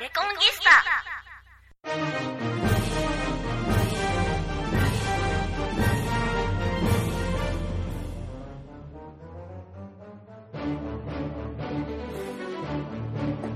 [0.00, 0.70] レコンゲスタ。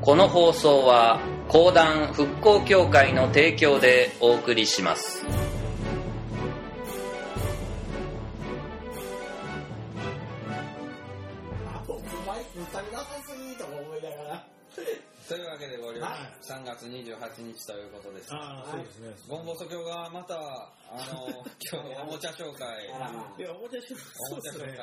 [0.00, 5.21] この放送は講談復興協会の提供でお送りします。
[17.52, 18.34] 日ということです。
[18.34, 19.14] ああ、そうですね。
[19.28, 21.28] ゴンボソ教がまた、あの、
[21.60, 22.86] 今日おもちゃ紹介、
[23.38, 23.94] いや、おもちゃし
[24.32, 24.76] おもちゃ紹介、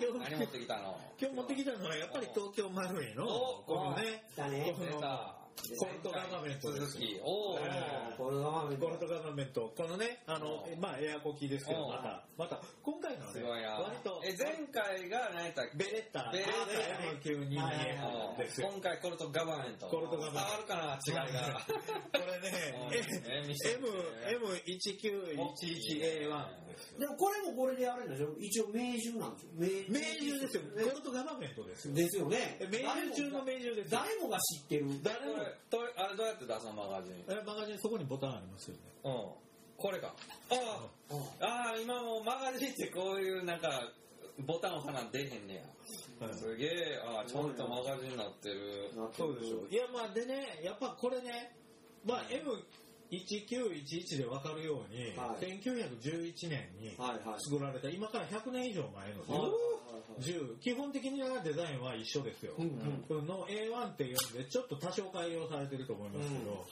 [0.00, 1.00] 今日何持ってきたの？
[1.20, 4.24] 今日持ってきたのはやっぱり東京マルイのおこのね。
[4.36, 5.41] この。
[5.78, 7.20] コルトガバメントです続き。
[7.22, 7.60] おー。
[7.62, 8.42] えこれが
[8.78, 14.20] コルトガバメント、このね、あのう、んまあエアコキですけど、うんまた、また、今回のはね、すごいな割と、。
[14.24, 15.78] え、前回が何やったっけ？
[15.78, 16.54] ベレッタ、ベレッタ
[17.22, 18.68] M922 はいはいはですよ。
[18.72, 19.86] 今回コルトガバメント。
[19.88, 21.60] コルトガバメント伝わるかな違いが。
[22.12, 22.74] これね、
[23.30, 23.86] え見せて M、
[24.42, 26.98] M1911A1 ですよ。
[26.98, 29.52] でもこれもこれであれでしょ一応命中なんですよ。
[29.56, 30.62] 命命中ですよ。
[30.90, 31.94] コルトガバメントですよ。
[31.94, 32.58] ですよね。
[32.70, 34.00] 命中中の命中ですよ。
[34.00, 35.02] 誰もが知ってる。
[35.02, 37.24] 誰もこれ、とあれどうやって出すのマガジン？
[37.28, 38.80] えマガジンそこにボタンありますよね。
[39.04, 39.12] うん。
[39.76, 40.14] これか。
[40.50, 40.54] あ
[41.40, 43.90] あ、ああ、今もうマガジンってこういうなんか、
[44.46, 46.26] ボタン押さな出へんねや。
[46.26, 48.90] はいすげえ、ああ、ちゃんとマガジンになってる。
[49.16, 49.66] そうでしょ。
[49.68, 51.52] いや、まあでね、やっぱこれね、
[52.06, 52.22] まあ
[53.12, 56.96] M1911 で分かるように、はい1911年に。
[57.44, 62.54] 作られた、今から100年以上前のはい銃、基本的なデザインは一緒ですよ。
[62.58, 63.26] うんうん。
[63.26, 66.66] の A1 っていうんで、ちょっと多少改良されてると思いますけど、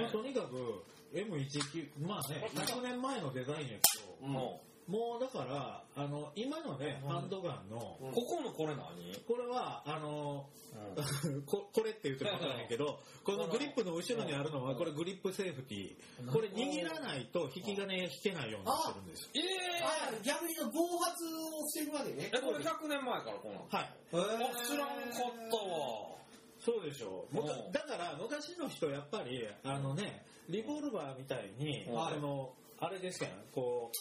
[0.00, 9.14] まあ、とにかく M19、まあね、100年前のデザインやけど、うんももうだから、あの、今のね、ハンドガンの、ここのこれ何？
[9.28, 10.48] これは、あの、
[11.46, 16.32] ここれって言っても分からないけど、このグリップの後ろにあるのは、これグリップセーフティー。
[16.32, 19.30] これ握らないと引き金引けないようになってるんです。
[19.34, 22.30] ええあ逆に暴発を防ぐわけね。
[22.32, 23.68] え、これ100年前からこうなの？
[23.68, 23.84] はい。
[23.84, 26.12] へーあ、知らんかったわ。
[26.58, 27.72] そうでしょう。
[27.72, 33.92] だから、昔の人、やっぱり、あのね、リボルバーみたいに、はいあの、あれですから、こ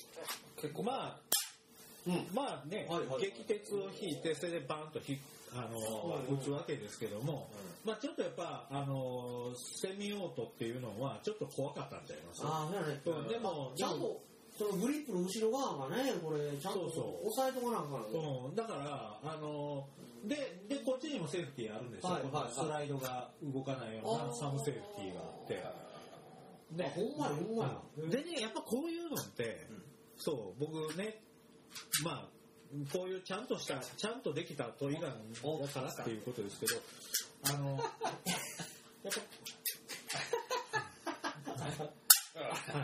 [0.57, 1.19] う、結構まあ、
[2.07, 2.25] うん。
[2.33, 5.19] まあね、はいはい撃鉄を引いて、それでバンとひ
[5.53, 5.77] あの、
[6.09, 7.47] はい撃つわけですけども、
[7.85, 9.53] まあちょっとやっぱ、あの、
[9.83, 12.41] セミオートっていうのは、ちょっと怖かったんちゃいます？
[12.43, 13.01] ああ、そうやね。
[13.05, 14.19] うんでも、ちゃんと、
[14.57, 18.49] そのグリップの後ろ側がね、これ、ちゃんと押さえとかなあかん。
[18.49, 19.87] うん、だから、あの、
[20.25, 20.35] で、
[20.67, 22.13] で、こっちにもセーフティーあるんですよ。
[22.13, 25.90] はいはいはいスライドが動かないようなサムセーフティーがあって。
[26.79, 27.81] あほんまやほんまや。
[27.97, 28.09] うん。
[28.09, 29.67] でね、やっぱこういうのって、
[30.17, 31.21] そう、僕ね、
[32.03, 32.29] まあ、
[32.93, 36.75] こういうちゃんとした、ちゃんとできたトイガンだからっていうことですけど、
[37.49, 37.77] あの、
[39.03, 39.13] やっ
[41.77, 41.91] ぱ、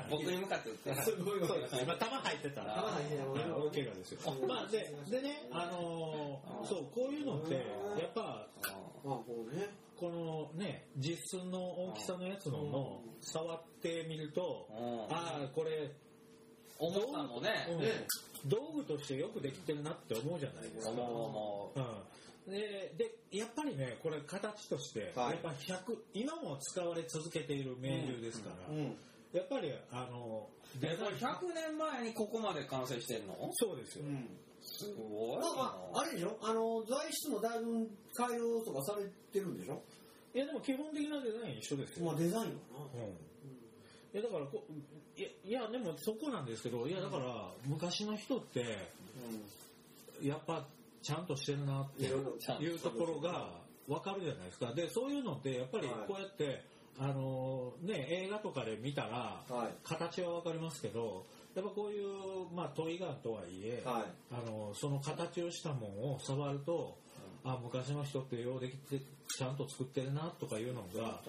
[0.09, 1.03] 僕に向かって言って。
[1.03, 4.47] すごいわそうですね、今弾入ってたら、弾入ってたらはい大怪我ですよ。
[4.47, 8.47] まあ、で、でね、あのーそう、こういうのって、やっぱ、
[9.03, 9.69] まあ、こうね。
[9.99, 15.01] このね、実寸の大きさのやつのの、触ってみると、うん。
[15.15, 15.91] ああ、これ、
[16.79, 17.67] 思ったのね。
[17.69, 17.79] うん。
[17.79, 18.05] ね。
[18.45, 20.91] 道具としてよくできてるなって思うじゃないですか。
[20.91, 22.49] 思う。
[22.49, 25.31] ん、ででやっぱりねこれ形として、はい。
[25.31, 28.95] やっぱ100今も使われ続けている名流ですから、うん。
[29.33, 30.85] やっぱりあのう。
[30.85, 33.35] え、これ100年前にここまで完成してんの？
[33.53, 34.29] そうですよ、うん。
[34.61, 36.37] すごいあまあ、あれでしょ？
[36.41, 39.81] あの、材質もだいぶ改良とかされてるんでしょ？
[40.35, 42.51] いやでも基本的なデザイン一緒ですよ、まあ、デザインはな。
[42.93, 43.17] うん。
[44.13, 44.63] いやだからこ
[45.17, 48.87] いやいやでもそこなんですけどいやだから昔の人って
[50.21, 50.65] やっぱ
[51.01, 53.49] ちゃんとしてるなっていうところが
[53.87, 54.73] 分かるじゃないですか。
[54.73, 56.63] でそういうのってやっぱりこうやって、
[56.99, 59.75] あのね映画とかで見たらはい。
[59.83, 61.25] 形は分かりますけど
[61.55, 62.07] やっぱこういう、
[62.55, 64.03] まあ、トイガンとはいえ、はい。
[64.31, 66.97] あのその形をしたものを触ると、
[67.43, 68.99] あ昔の人ってようできて
[69.37, 71.21] ちゃんと作ってるなとかいうのが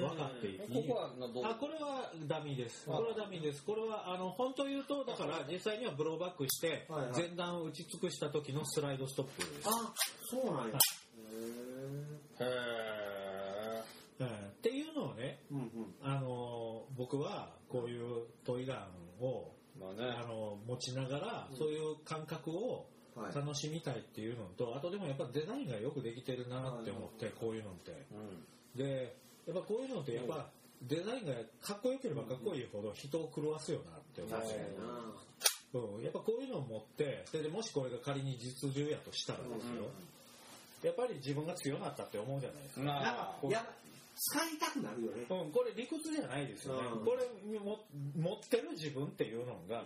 [0.00, 0.58] 分かっていい。
[0.58, 1.44] ここはのどう？
[1.44, 2.84] あこれはダミーです。
[2.88, 3.62] あこれはダミーです。
[3.64, 9.68] これはあの本当言うとだから実際にはブローバックしてはいはい前段を打ち尽くした時のスライドストップです。
[9.68, 9.92] あ、
[10.30, 10.78] そうなんや。
[12.40, 12.46] へへ
[14.18, 14.30] うんっ
[14.62, 15.94] ていうのをね、ーうんうん。
[16.02, 18.88] あの僕はこういうトイガ
[19.20, 20.14] ンをーまあね。
[20.16, 23.34] あの持ちながらそういう感覚をはい。
[23.34, 27.92] 楽しみたいっていうのと、あとでもやっぱデザインがよくできてるなって思って、こういうのって。
[28.12, 28.78] うん。
[28.78, 29.16] で、
[29.46, 30.50] やっぱこういうのってやっぱ
[30.82, 31.32] デザインが
[31.62, 34.36] かっこよければかっこいいほど人を狂わすよなって思
[35.72, 35.96] う。
[35.96, 39.88] うん、やっぱこういうのを持って、それでもしこれが仮に実銃やとしたらですよ、
[40.82, 43.38] やっぱり自分が強かったって思うじゃないですか。
[44.16, 45.26] 使いたくなるよね。
[45.28, 46.88] うん、これ理屈じゃないですよね。
[46.88, 47.04] うん。
[47.04, 47.28] これ
[47.60, 47.84] も
[48.16, 49.84] 持ってる自分っていうのが、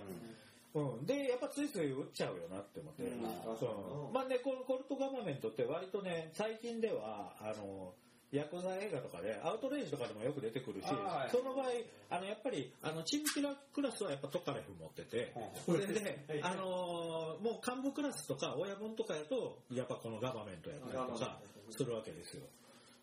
[0.74, 3.02] うん、で、やっぱついつい打っちゃうよなって思って。
[3.02, 4.12] うん。
[4.14, 7.92] まあね、このコルトガバメントって割とね、最近では、あの、
[8.30, 11.30] ヤクザ映画とかで、アウトレイジとかでもよく出てくるし、あはい。
[11.30, 11.66] その場合、
[12.10, 15.34] あの、やっぱり、あの、チームキラクラスはやっぱトカレフ持ってて、
[15.66, 21.40] それで、あのーもう幹部クラスとか親分とかやと、やっぱこのガバメントやったりとか。
[21.70, 22.42] するわけですよ。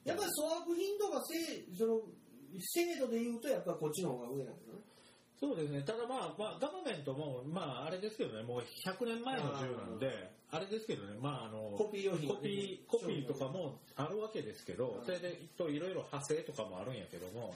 [0.07, 1.35] やっぱり粗悪品とかせ
[1.75, 1.99] その
[2.59, 4.87] 制度で言うとやっぱこっちの方が上なんだよね。
[5.39, 5.81] そうですね。
[5.83, 17.53] ただまあ、まあ、ガバメントも、まあ、あれですけどね、もう100年前の銃なんで、あれですけどね、まあ、あの、コピー用品コピー、コピーとかもあるわけですけど、それで、といろいろ派生とかもあるんやけども、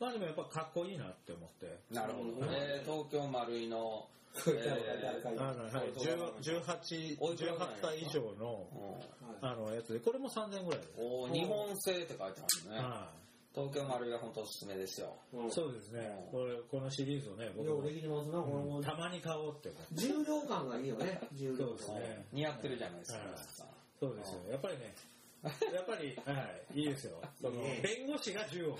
[0.00, 1.78] まあでもやっぱかっこいいなって思って。
[1.92, 2.80] なるほどね。
[2.86, 10.92] 東京丸井の、はい、10 18、おいくらぐらい18歳以上の、うんあの、やつで、これも3000ぐらいです。
[10.98, 12.28] おー日本製って書いてあ
[12.68, 12.76] るね。
[12.78, 13.10] は
[13.52, 15.16] 東京丸井は本当おすすめですよ。
[15.32, 15.50] うんい。
[15.50, 16.28] そうですね。
[16.30, 18.80] これ、このシリーズをね、僕も。
[18.82, 19.72] たまに買おうって。
[19.92, 21.96] 重量感がいいよね、重量そうです感。
[21.96, 22.26] ね。
[22.32, 23.66] 似合ってるじゃないですか。
[23.98, 24.40] そうですよ。
[24.50, 24.94] やっぱりね、
[25.72, 26.44] やっぱり、は
[26.74, 27.20] い、いいですよ。
[27.40, 28.76] その弁護士が銃を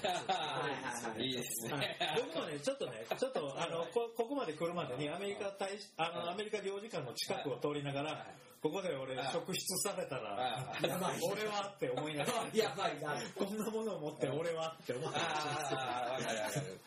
[1.17, 1.97] 持いいいですはいね。
[2.17, 8.27] 僕もね、ちょっとね、ちょっと、 あの、こ、ここまで来るまでに、アメリカ大使、あの、アメリカ領事館の近くを通りながら、
[8.61, 11.21] ここで俺、はい職質されたら、はいやばい。
[11.33, 13.17] 俺はって思いながら、 やばいな。
[13.35, 15.19] こんなものを持って俺はって思って。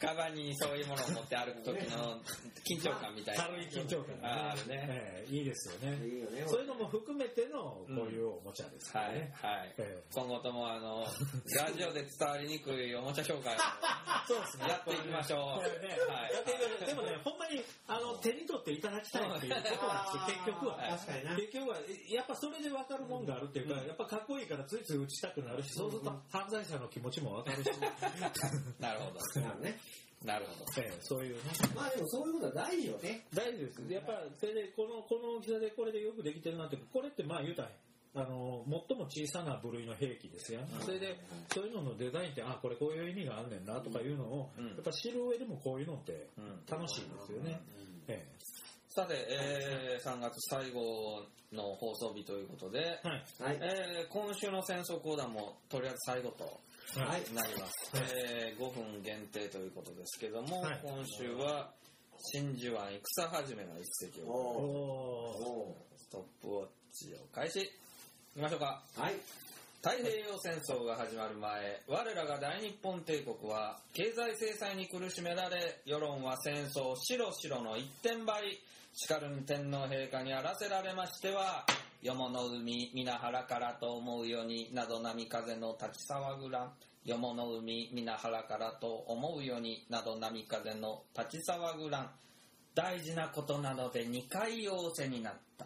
[0.03, 2.19] カバンにそういうものを持って歩く時の
[2.67, 3.47] 緊張感みたいな。
[3.47, 4.83] 軽い緊張感あがあるね。
[4.91, 5.95] ええいいですよね。
[6.03, 6.43] いいよね。
[6.45, 9.31] そういうのも含めての、こういうおもちゃですよはい、ね。
[9.39, 9.73] はい。
[9.79, 11.07] ええ今後ともあの、
[11.55, 13.59] ラジオで伝わりにくいおもちゃ紹介を
[14.27, 14.67] そうですね。
[14.67, 15.63] やっていきましょう。
[15.79, 20.77] ね、はいやっていくでもね、ほんまに、あの、手に取っていただきたいっていうことなんですよ、結局は。
[20.99, 21.35] 確かにな。
[21.35, 21.77] 結局は、
[22.09, 27.71] やっぱそれで分かるもんがあるっていうか、やっぱかっこいいからついつい打ちたくなるし、そうすると犯罪者の気持ちも分かるし、
[28.79, 29.41] なるほど。
[29.41, 29.79] なるね。
[30.23, 30.81] なるほど。
[30.81, 31.51] ええそういうね。
[31.75, 33.25] まあでもそういうことは大事よね。
[33.33, 33.81] 大事です。
[33.91, 37.69] やっぱ、それで、この、この大きさでこれでよくできてるなって、これってまあ言うたら、
[38.15, 40.61] あの、最も小さな部類の兵器ですよ。
[40.81, 41.17] それで、
[41.51, 47.59] そういうののデザインって、あ、これこういう意味があんねんなとかいうのを、うんやっぱ知る上でもこういうのってうん楽しいですよね。
[48.07, 48.25] え
[48.95, 53.23] さて、えー、3月最後の放送日ということで、えはい。
[53.39, 53.59] はい。
[53.59, 56.61] えー、今週の戦争講談もとりあえず最後と
[56.99, 57.33] はい。
[57.33, 57.95] なります。
[57.95, 61.71] はいえー、5分限定ということですけども、はい今週は
[62.31, 67.59] 真珠湾戦はじめの一席をおストップウォッチを開始。
[67.59, 68.81] 行きましょうか。
[68.97, 69.13] ーはい。
[69.83, 78.61] 太平洋戦争が始まる前、我らが大日本帝国は経済制裁に苦しめられ、世論は戦争白白の一点張り、
[78.93, 81.65] しかるに天皇陛下にあらせられましては、
[82.03, 86.73] よもの海、皆原からと思うように、など波風の立ち騒ぐらん。
[87.05, 92.11] よの海、皆原からと思うように、など波風の立ち騒ぐら。
[92.75, 95.65] 大事なことなので2回仰せになった。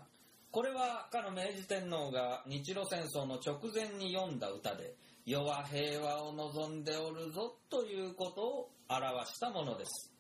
[0.52, 4.94] これはかの明治天皇が日露戦争の直前に読んだ歌で、
[5.26, 10.14] 世は平和を望んでおるぞということを表したものです。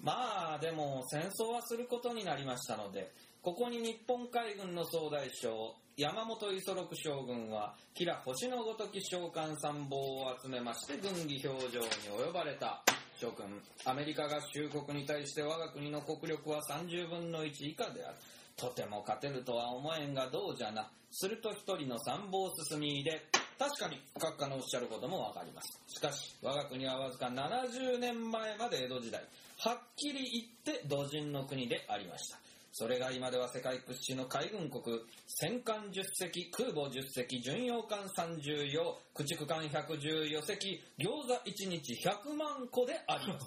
[0.00, 3.10] まあでも戦争はすることになりましたので、
[3.44, 12.82] ここに日本海軍の総大将、山本五十六将軍は、吉良星のごとき召喚参謀を集めまして軍議表情に及ばれた。
[13.20, 13.44] 諸君、
[13.84, 18.16] アメリカ合衆国に対して我が国の国力は30分の1以下である。
[18.56, 20.88] とても勝てるとは思えんがどうじゃな。
[21.10, 23.20] すると一人の参謀進み入れ。
[23.58, 25.82] 確かに、閣下のおっしゃることもわかります。
[25.88, 29.22] しかし、我が国はわずか70年前まで江戸時代、
[29.58, 32.43] はっきり言って土人の国でありました。
[32.76, 43.46] それが今では世界屈指の海軍国、戦艦10隻、空母10隻、巡洋艦30洋、駆逐艦114隻、餃子1日100万個であります。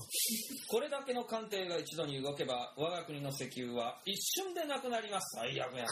[0.71, 5.35] これだけの艦艇が一度に動けば、我が国の石油は一瞬でなくなります。
[5.35, 5.87] 最悪やん。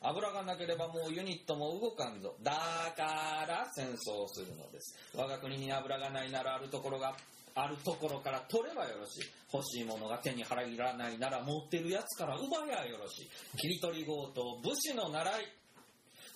[0.04, 2.36] 油がなければもうユニットも動かんぞ。
[2.42, 4.98] だから戦争をするのです。
[5.14, 7.16] 我が国に油がないならあるところが、
[7.54, 9.30] あるところから取ればよろしい。
[9.52, 13.30] 欲しいものが手に入らないなら持ってるやつから奪やよろしい。
[13.56, 15.46] 切り取り強盗、武士の習い。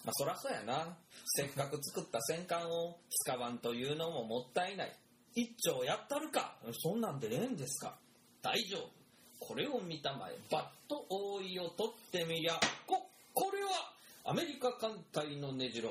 [0.04, 0.96] まあそらそうやな。
[1.24, 4.96] せっかく作った戦艦を使わんというのももったいない。
[5.34, 7.96] 一丁やったるかそんなんでええんですか
[8.42, 9.04] 大丈夫。
[9.40, 13.92] これを見たまえ、バッと覆いを取ってみりゃ、こ、これは
[14.24, 15.88] アメリカ艦隊の根城。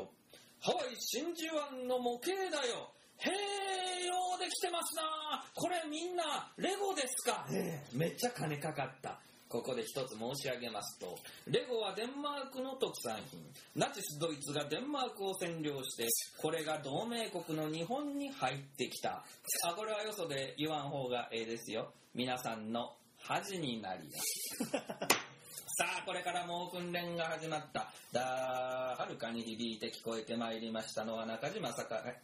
[0.62, 2.89] ハワイ真珠湾の模型だよ。
[3.20, 5.43] へえ、ようできてますな。
[5.55, 7.46] これみんな、レゴですか？
[7.93, 9.20] めっちゃ金かかった。
[9.50, 11.15] ここで一つ申し上げますと、
[11.46, 13.39] レゴはデンマークの特産品。
[13.75, 16.08] ナチスドイツがデンマークを占領して、
[16.41, 19.24] これが同盟国の日本に入ってきた。
[19.67, 21.93] あ、これはよそで言わん方がええですよ。
[22.15, 25.24] 皆さんの恥になります。
[25.75, 27.92] さあ、これからもう訓練が始まった。
[28.12, 31.74] だ、はるかに響いて聞こえてまいりましたのは中島栄、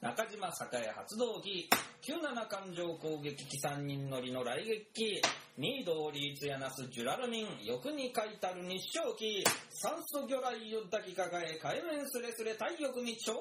[0.01, 1.67] 中島栄発動機、
[2.05, 5.21] 97環状攻撃機3人乗りの来撃機、
[5.57, 13.33] ミードーリーツヤナスジュラルミン、欲に書いたる日照機、酸素魚雷を抱きかかえ、海面すれすれ太翼に超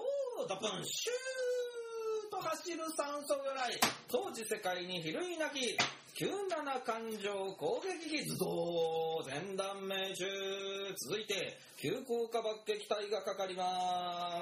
[0.49, 5.77] ドプン、シューと走る酸素魚雷、当時世界に比類なき、
[6.15, 10.25] 97環状攻撃機ズドー全断命中。
[10.97, 13.63] 続いて急降下爆撃隊がかかりま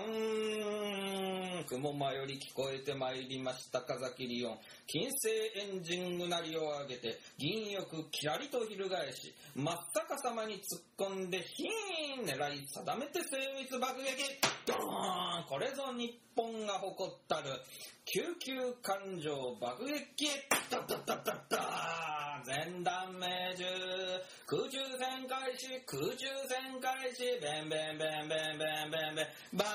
[0.00, 4.56] ーうーん雲間より聞こえてまいりました風切り音
[4.86, 14.06] 金星エンジンぐなりを上げて銀翼キラリと翻し真っ逆さまに突っ込んでヒーン狙い定めて精密爆撃。
[14.64, 14.76] ドー
[15.42, 15.44] ン。
[15.48, 17.50] これぞ日本が誇ったる
[18.06, 20.26] 救急感情爆撃機。
[20.70, 21.65] ダッダッダッダダ。
[21.66, 23.64] ー全断命中
[24.46, 29.26] 空中戦開始空中戦開始ベンベンベンベンベンベンベン
[29.58, 29.68] バー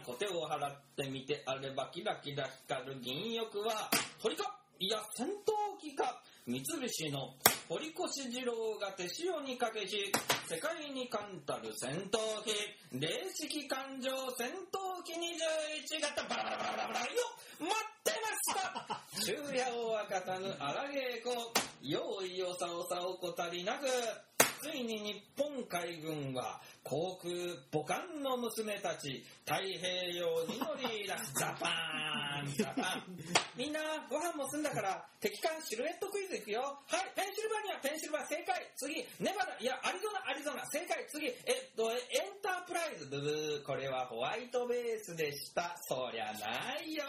[0.00, 3.88] ン小手を払ってみてあればキラキラ光る銀翼は
[4.20, 7.34] 鳥かいや戦闘機か三菱の
[7.68, 10.12] 堀越二郎が手塩にかけし
[10.50, 12.52] 世界に冠たる戦闘機
[12.98, 17.06] 零式艦上戦闘機21型バラバラバラバラバラよ
[17.60, 21.36] 待ってました昼夜を明かさぬ荒稽古。
[21.82, 23.86] 用意をさおさおこたりなく。
[24.62, 27.34] ついに日本海軍は航空
[27.74, 31.34] 母艦の娘たち太平洋に乗り出す。
[31.34, 33.02] ジャパンジャパン。
[33.56, 36.62] みんなご飯も済んだから敵艦シルエットクイズいくよ。
[36.62, 38.72] はいペンシルバニアペンシルバ正解。
[38.76, 41.06] 次ネバダいやアリゾナアリゾナ正解。
[41.08, 41.98] 次えっとエン
[42.40, 43.06] タープライズ。
[43.06, 45.76] ブブーこれはホワイトベースでした。
[45.88, 47.04] そりゃないよ。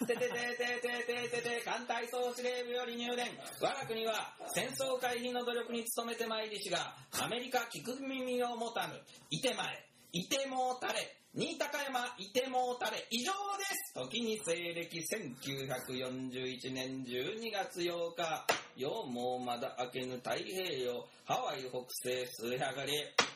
[0.00, 3.26] てててててててて艦隊総司令部より入電
[3.60, 8.94] 我が国は戦争回避の努力に努めてまいりしがアメリカ聞く耳を持たぬ
[9.30, 13.94] いてまえいてもうたれ新高山いてもうたれ以上です。
[13.94, 14.98] 時に西暦
[15.46, 17.86] 1941年12月8
[18.16, 18.46] 日。
[18.76, 21.06] ようもうまだ明けぬ太平洋。
[21.26, 22.90] ハワイ北西数百里。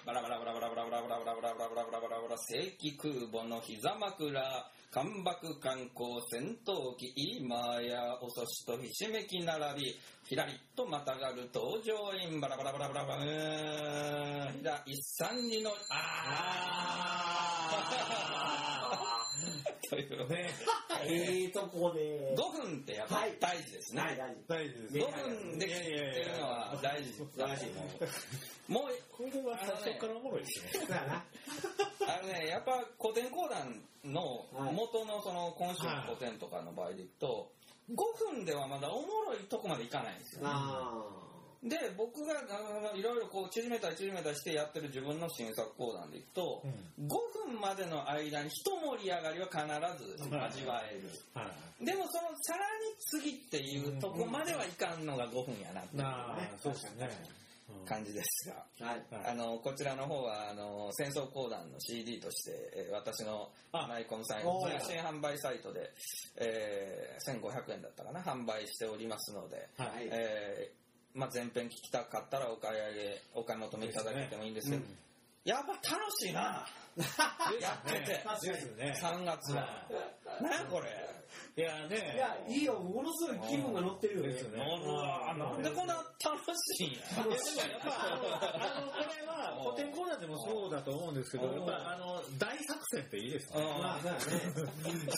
[0.07, 14.53] バラバラバラバラバラバラバラバラバラバラバラバラバラバラ正規空母の膝枕艦爆艦光戦闘機今やおそしとひしめき並びひらりとまたがる搭乗員バラバラバラバラバラ。
[14.53, 18.72] ひら一三二のあー
[19.93, 20.49] というね。
[21.05, 22.35] ええとこで。
[22.35, 24.41] 5分ってやっぱり大事ですね、はい、大事。
[24.49, 24.97] 大事です。
[24.97, 27.67] 5分で切ってるのは大事大事
[28.69, 28.83] もう
[29.13, 30.71] これは最初からおもろいですね。
[30.73, 31.25] そうやな。
[32.09, 37.53] あのねやっぱ古典講談のはい元のその今週の古典とかの場合でいくと
[37.93, 37.95] 5
[38.35, 40.41] 分ではまだおもろいとこまでいかないんですよ。
[40.45, 41.05] あ
[41.63, 46.61] で僕があのいろいろこう縮めたり縮めたりしてやってる自分の新作講談でいくと、
[46.99, 47.07] 5
[47.47, 49.63] 分までの間に一盛り上がりは必
[50.03, 51.47] ず味わえる、は
[51.81, 51.85] い。
[51.85, 57.09] でもそのさらに次っていうとこまではいかんのが5分やなっていうなあそうですね。
[57.71, 57.87] うん。
[57.87, 58.85] 感じですが、あ。
[58.91, 59.23] はい。
[59.23, 59.31] はい。
[59.31, 63.87] あのこちらの方はあの戦争講談の CD として、えー私のあ。
[63.87, 64.43] マイコムサイン
[64.83, 65.89] 通信販売サイトで、
[66.39, 70.09] えー1500円だったかな販売しておりますので、はいはい。
[70.11, 70.82] えー
[71.15, 74.97] まあ、前編聞きたかったらお買い上げお買い求めいただけてもいいんですけど、うん
[75.45, 76.65] やっぱ楽しいな。
[77.61, 78.13] やってて。
[78.79, 78.95] ね。
[78.97, 79.89] 3月は。
[80.41, 80.89] 何やこれ
[81.55, 82.15] いやね。
[82.15, 82.81] いや、いいよ。
[82.81, 84.29] ものすごい気分が乗ってるよね。
[84.33, 84.57] ですね。
[84.57, 85.95] 乗るわなんでこんな
[86.25, 86.41] 楽
[86.79, 86.99] しいんや。
[86.99, 87.41] いやでもや
[87.77, 94.21] っぱあのこれは古典コーナーでもそうだと思うんですけどやっぱあの大作戦っていいですねまあ、そうやね。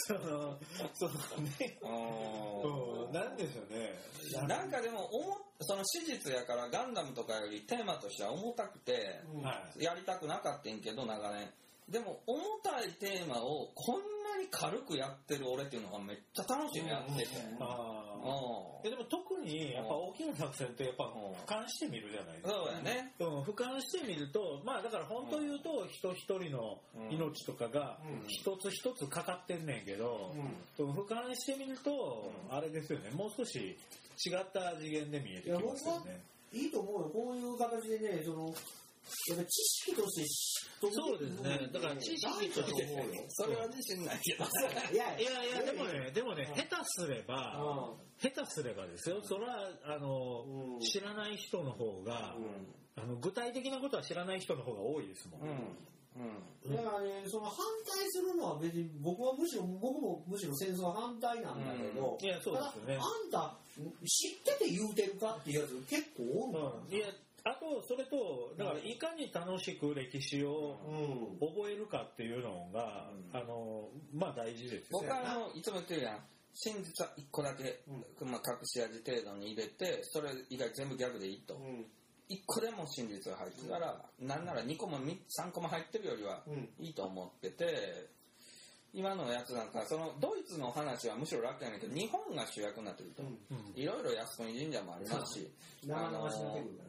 [0.09, 0.59] その
[0.95, 1.79] そうね。
[3.13, 3.95] なんでしょうね。
[4.49, 9.85] なんかでもおもその史実やからガンダムとかよりテーマとしては重たくてはい。
[9.85, 11.47] やりたくなかったんけど長年
[11.89, 17.25] でも重たいテーマをこんなに軽くやってる俺っていうのがめっちゃ楽しいねやって。
[17.25, 17.29] て
[17.61, 21.33] ああでも特にやっぱ大きな作戦ってやっぱうん。
[21.33, 22.51] 俯瞰してみるじゃないですか。
[22.51, 23.13] そうやね。
[23.21, 26.79] うん、俯瞰してみると、まあだから本当言うと人一人の
[27.11, 28.29] 命とかがうん。
[28.29, 30.33] 一つ一つかかってんねんけど、
[30.79, 30.91] うん。
[30.91, 36.21] 俯瞰してみると、あれですよね、もう少し違った次元で見えてきますよね。
[36.53, 37.11] いいと思うよ。
[37.11, 38.55] こういう形でね、その、
[39.05, 40.27] 知識として
[40.81, 41.69] そうですね。
[41.73, 44.45] だから知識としてそれは自信ないけど。
[44.93, 49.21] いやいやいやでもねでもね下手すればう下手すればですよ。
[49.23, 50.45] それはあの
[50.77, 50.81] うん。
[50.81, 52.35] 知らない人の方が
[52.97, 55.49] あの具体的なことは知らない人の方が多いですもん、うん。
[56.69, 56.73] うん。
[56.73, 57.57] んだからねその反
[57.87, 62.99] 対するのは別に僕はむしろ僕もむしろ戦争反対なんだけど、いやそうですよね。
[63.01, 63.57] あんた
[64.07, 66.97] 知ってて言うてるかっていうやつ結構多いうん。
[66.97, 67.07] いや
[67.45, 71.49] あとそれとだからいかに楽しく歴史をうん。
[71.49, 73.39] 覚えるかっていうのが、うん。
[73.39, 76.19] あのまあ大事ですよ僕はあのいつも言ってるやん
[76.55, 77.83] 真実は1個だけ、
[78.25, 81.85] まあ、隠し味程度に入れてそれ以外全部ギャグでいいと、うん。
[82.31, 86.69] 1個でも真実が入ってたら、なんなら2個も3個も入ってるよりはうん。
[86.79, 88.09] いいと思ってて
[88.95, 93.23] 今のやつなんかそのドイツの話はむしろ楽やねんけど日本が主役になってると、
[93.75, 95.51] いろいろ靖国神社もありますし。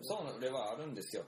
[0.03, 0.41] そう。
[0.41, 1.23] れはあるんですよ。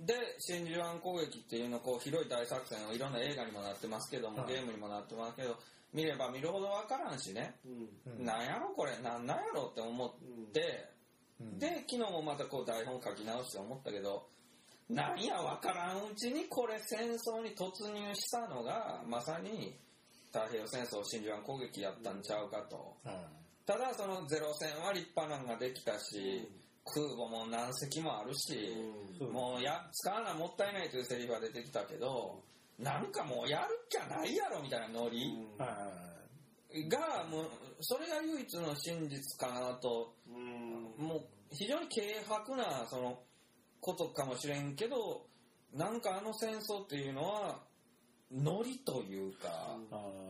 [0.00, 4.54] で真珠湾攻撃っていうのこう広い大作戦をいろんな映画にもなってますけども、はい。
[4.54, 5.56] ゲームにもなってますけど
[5.94, 7.54] 見れば見るほど分からんしね、
[8.18, 10.10] なんやろこれなんなんやろって思っ
[10.52, 10.90] て、
[11.40, 11.58] うん。
[11.58, 14.26] で昨日もまたこう台本書き直して思ったけど
[14.88, 19.76] なんや分からんうちにこれ戦争に突入したのがまさに
[20.32, 22.96] 太平洋戦争真珠湾攻撃やったんちゃうかと。
[23.04, 23.14] はい
[23.66, 26.48] ただそのゼロ戦は立派なのができたし、
[26.84, 28.76] 空母も何隻もあるし、
[29.20, 32.40] もうや使わなもったいないというセリフが出てきたけど
[32.78, 35.66] なんかもうやるっきゃないやろみたいなノリは
[36.70, 37.46] いがもう
[37.80, 40.14] それが唯一の真実かなと。
[40.28, 41.04] うん。
[41.04, 43.18] もう非常に軽薄なその
[43.80, 45.26] ことかもしれんけど
[45.74, 47.60] なんかあの戦争っていうのは
[48.32, 49.76] ノリというか、あ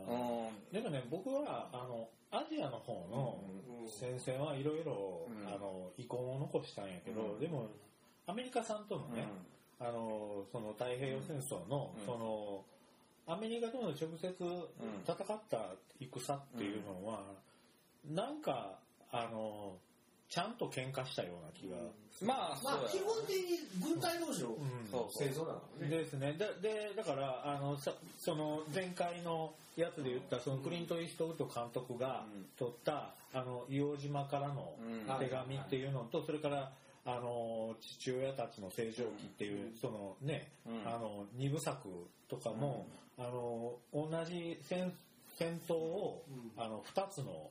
[0.09, 0.49] うん。
[0.71, 3.39] ーでもね僕はあのアジアの方の
[3.89, 5.27] 戦線はいろいろ
[5.97, 7.41] 遺恨を残したんやけど、うん。
[7.41, 7.69] でも
[8.27, 9.15] アメリカさんとのうん。
[9.15, 9.27] ね、
[9.81, 12.05] あのその太平洋戦争の、うん。
[12.05, 12.65] その
[13.27, 15.59] アメリカとの直接戦った
[15.99, 17.23] 戦っていうのは、
[18.05, 18.79] なんか
[19.11, 19.79] あの
[20.29, 21.77] ちゃんと喧嘩したような気が、
[22.23, 24.89] まあまあ基本的に軍隊同士のうん。
[24.91, 26.33] そう戦争だからねですね。
[26.33, 32.47] ででだからあのさその前回のやつで言ったそのクリント・イーストウッド監督がうん。
[32.59, 35.19] 撮ったあの硫黄島からのうん。
[35.19, 36.73] 手紙っていうのとそれから
[37.05, 40.89] あの父親たちの成長期っていうそのねうん。
[40.89, 41.89] あの二部作
[42.29, 44.93] とかもあの同じ戦
[45.39, 46.63] 戦闘をうん。
[46.63, 47.51] あの2つの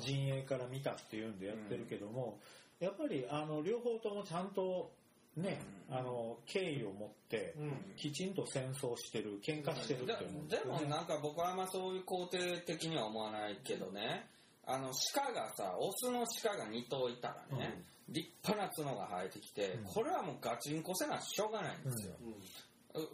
[0.00, 2.38] 陣営から見たっていうんでやってるけども、
[2.78, 4.92] やっぱりあの両方ともちゃんと
[5.36, 7.72] ね、あの敬意を持ってうん。
[7.96, 10.80] きちんと戦争してる喧嘩してるって思うんででも。
[10.88, 14.26] なんか僕はあんまそういう肯定的には思わないけどね。
[14.66, 19.84] あの鹿がさオスの鹿が2頭いたらね、立派な角が生えてきて、うん。
[19.84, 22.14] これはもうガチンコせなしょうがないんですよ、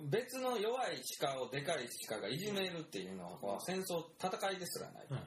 [0.08, 5.20] 別の弱い鹿をでかい鹿がいじめるっていうのはこう戦争戦いですらない、はい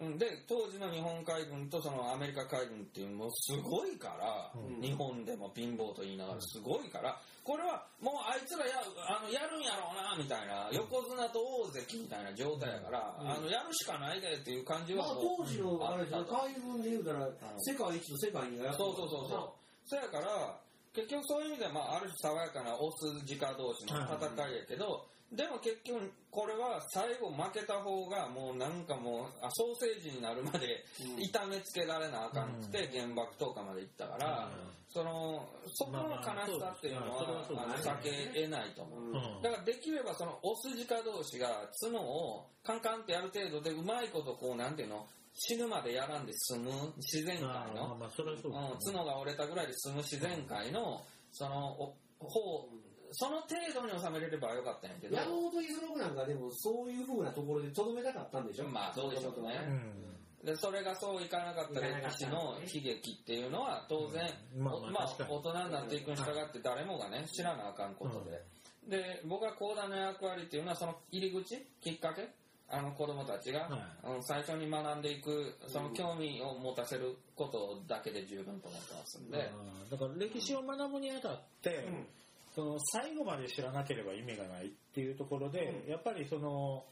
[0.00, 0.18] うん。
[0.18, 4.80] で当時の日本海軍とそのアメリカ海軍っていうのもすごいから、うん。
[4.80, 13.30] 日本でも貧乏と言いながらすごいからこれはもうあいつらやあのやるんやろうなみたいな横綱と大関みたいな状態やから、うん。
[13.30, 16.24] あのやるしかないでっていう感じまあはもう当時のあれ海
[16.60, 17.28] 軍で言うたら
[17.64, 19.60] 世界一と世界二がやってそうそうそうそう。
[19.86, 20.60] そやから
[21.00, 30.84] 結局そういう意味では、まあ、ある種爽やかなオス直同士の戦いやけど、でも結局これは最後負けた方がもうなんかもうあソーセージになるまで
[31.16, 31.22] うん。
[31.22, 34.50] 痛めつけられなあかんくて原爆投下まで行ったから、
[34.92, 38.90] そのそこの悲しさっていうのはまあ避け得ないと思
[39.38, 39.42] う。
[39.42, 41.48] だからできればそのオス直同士が
[41.80, 48.94] 角をカンカンってやる程度でうまいことこうなんていうの死ぬまでやらんで済む自然界のそれはそううんですね。
[48.98, 51.00] 角が折れたぐらいで済む自然界の
[51.32, 52.68] そのお方
[53.12, 58.68] その程度に収めれればよかったんやけど山本五十六なんかでもそういうふうなところでとどめたかったんでしょ？
[58.68, 59.54] まあそうでしょうね。
[59.66, 60.46] うん。
[60.46, 64.64] でそれがそういかなかった歴史の悲劇っていうのは当然、うん。
[64.64, 68.40] まあおまあ大人になっていくに従って誰もがね知らなあかんことで、
[68.88, 72.28] で僕は講談の役割っていうのはその入り口きっかけ
[72.70, 74.16] あの子供たちが、はい。
[74.16, 79.50] うん最初に学んでいくその興味を持たせることだけで十分と思ってますんで、
[79.90, 82.06] だから歴史を学ぶにあたって、うん。
[82.54, 86.84] その最後まで知らなければ意味がないっていうところで、やっぱりその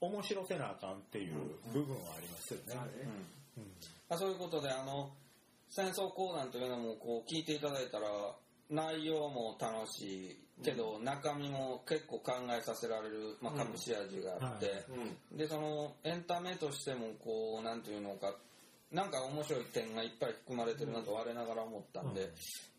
[0.00, 1.34] 面白せなあかんっていう
[1.72, 2.74] 部分はありますよね。
[4.08, 5.10] まあ、そういうことであの
[5.68, 8.08] 戦争講談というのもこう聞いていただいたら
[8.70, 14.84] 内容も楽しいけど、中身も結構考えさせられる、まあ、隠し味があって、
[15.30, 15.36] うん。
[15.36, 18.34] でそのエンタメとしてもこうなんていうのか
[18.92, 22.28] なんか面白い点がいっぱい含まれてるなと我ながら思ったんで、うん。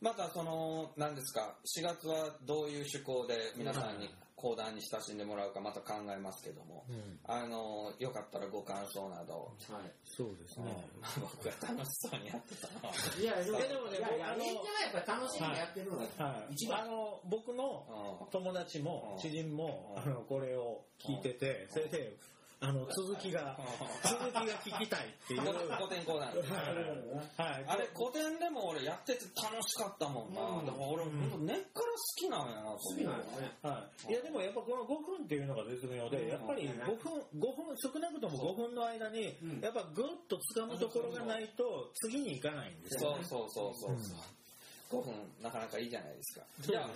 [0.01, 7.19] またその何ですか4月はどういう趣向で皆さんに講談に親しんでもらうかまた考えますけども、うん。
[7.27, 9.91] あのよかったらご感想など、はい。
[10.03, 10.73] そうですね。
[11.19, 16.25] 僕が楽しそうにやってたのはいや、でもいやでもねいやいや僕あのいいんないやっぱ楽しんでやってるのが。
[16.25, 16.53] はい。
[16.53, 16.67] 一。
[16.67, 16.81] 番。
[16.81, 17.85] あの、僕の
[18.23, 18.27] うん。
[18.31, 19.21] 友達もうん。
[19.21, 20.11] 知人も、うん。
[20.11, 22.15] あの、これを聞いてて、それで、
[22.61, 23.55] あの、続きが、
[24.03, 25.41] 続きが聞きたいっていう。
[25.41, 27.65] 古典講談はい。
[27.65, 30.65] あれ古典でも俺やってて楽しかったもんな、うん。
[30.65, 33.51] だから俺、根っから好きなんやな好きなんよね。
[33.63, 34.15] はい、い。
[34.15, 43.25] やでもやっぱこの5分っていうのが絶妙で、やっぱり5分、5分、少なくとも5分の間にうん、やっぱぐっと掴むところがないと、次に行かないんですよ、そうね。
[43.25, 46.45] そうそうそう、5分なかなかいいじゃないですか。
[46.59, 46.89] じゃあ。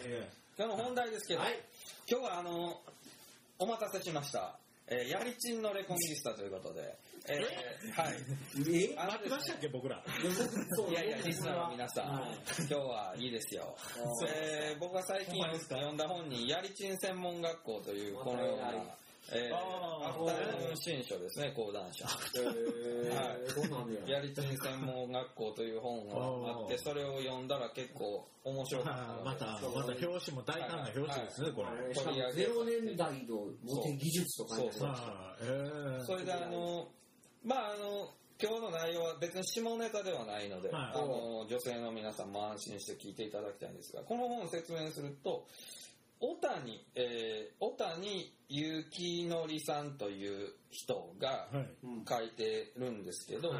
[0.56, 1.58] 今日の本題ですけど、はい。
[2.08, 2.80] 今日はあの
[3.58, 6.98] お待たせしました、えーやりちんのレコミリスタということで、
[7.30, 8.16] えーはい。
[8.70, 8.96] え？
[8.98, 9.96] あの待ってましたっけ、僕ら？
[9.98, 12.24] いやいや、リスナーの皆さん、はい。
[12.60, 13.76] 今日はいいですよ。
[14.28, 15.76] えー僕が最近ほんまですか？
[15.76, 18.76] 読んだ本に、やりちん専門学校という、このようなはい、
[19.32, 20.10] えーあー。
[20.10, 22.06] アフタヌーン新書ですね、講談社。
[22.36, 24.08] えー、どうなんだよ。
[24.08, 29.24] やりちん専門学校という本があって、それを読んだら結構面白かった。
[29.24, 31.96] また、また表紙も大胆な表紙ですね、これ。
[31.96, 36.88] しかも0年代のモテ技術とか書いてあるはい、えーそれであの、
[37.44, 38.10] まああの、
[38.42, 45.46] 今日の内容は別に下ネタではないので、女性の皆さんも安心して聞いていただきたいんですが、この本を説明すると、
[46.24, 51.50] 小谷、えー、小谷幸則さんという人が
[52.08, 53.60] 書いてるんですけど、は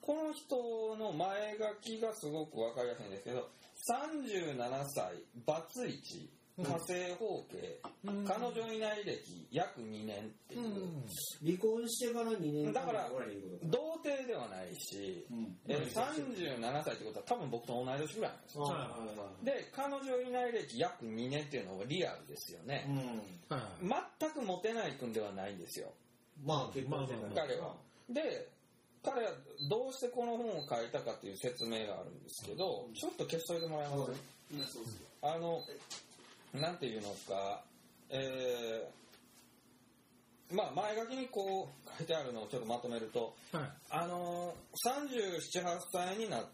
[0.00, 0.54] この人
[0.96, 3.48] の前書きがすごくわかりやすいんですけど、
[3.90, 6.30] 37歳、バツイチ、
[6.62, 8.24] 火星方形、うん。
[8.24, 11.04] 彼女いない歴約2年っていう、うん。
[11.44, 13.08] 離婚してから2年だから
[13.64, 15.56] 童貞ではないし、うん。
[15.68, 23.56] えー37歳ってことは多分僕と同い年ぐらいなんですで彼女いない歴約2年っていうのがリアルですよね、うん。
[23.56, 25.92] はい全くモテない君ではないんですよ。
[26.44, 27.74] まあ結婚してまあまあ彼は。
[28.08, 28.48] で
[29.02, 29.32] 彼は
[29.70, 34.78] どうしてこの本を書いたかっていう説明があるんですけどちょっと消しといてもらえます？
[35.22, 35.62] あの
[36.54, 37.62] なんていうのか
[38.10, 43.62] えーまあ前書きにこう書いてあるのをちょっとまとめるとはい。
[43.90, 46.44] あのー、37、8歳になっ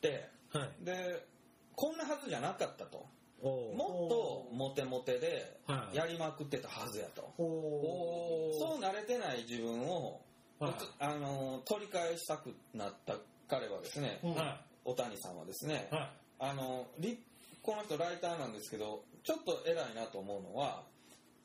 [0.00, 0.84] て、はい。
[0.84, 1.26] で、
[1.74, 3.04] こんなはずじゃなかったと。
[3.42, 7.22] もっとモテモテではいやりまくってたはずやと。
[7.36, 10.20] ほおそう慣れてない自分を、
[10.60, 13.14] はいあのー取り返したくなった
[13.48, 16.10] 彼はですね、うんは小谷さんはですねい。、はい。
[16.38, 17.18] あのリ
[17.62, 20.82] この人ライターなんですけど、ちょっと偉いなと思うのは、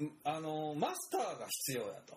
[0.01, 2.15] んあのマスターが必要やと。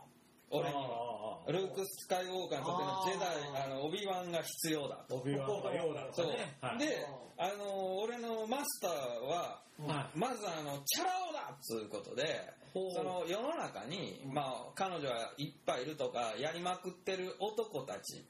[0.50, 1.44] 俺には。
[1.48, 5.16] ルーク・スカイウォーカーにとってのジェダイ、あの、オビワンが必要だと。
[5.16, 6.26] オビワンとかヨーダとそう。
[6.26, 6.56] かね。
[6.60, 8.90] はいで、あの、俺のマスター
[9.26, 10.18] は、はい。
[10.18, 18.24] まずあの、チャラ男だっつうことで、その世の中に、まあ、彼女はいっぱいいるとか、やりまくってる男たち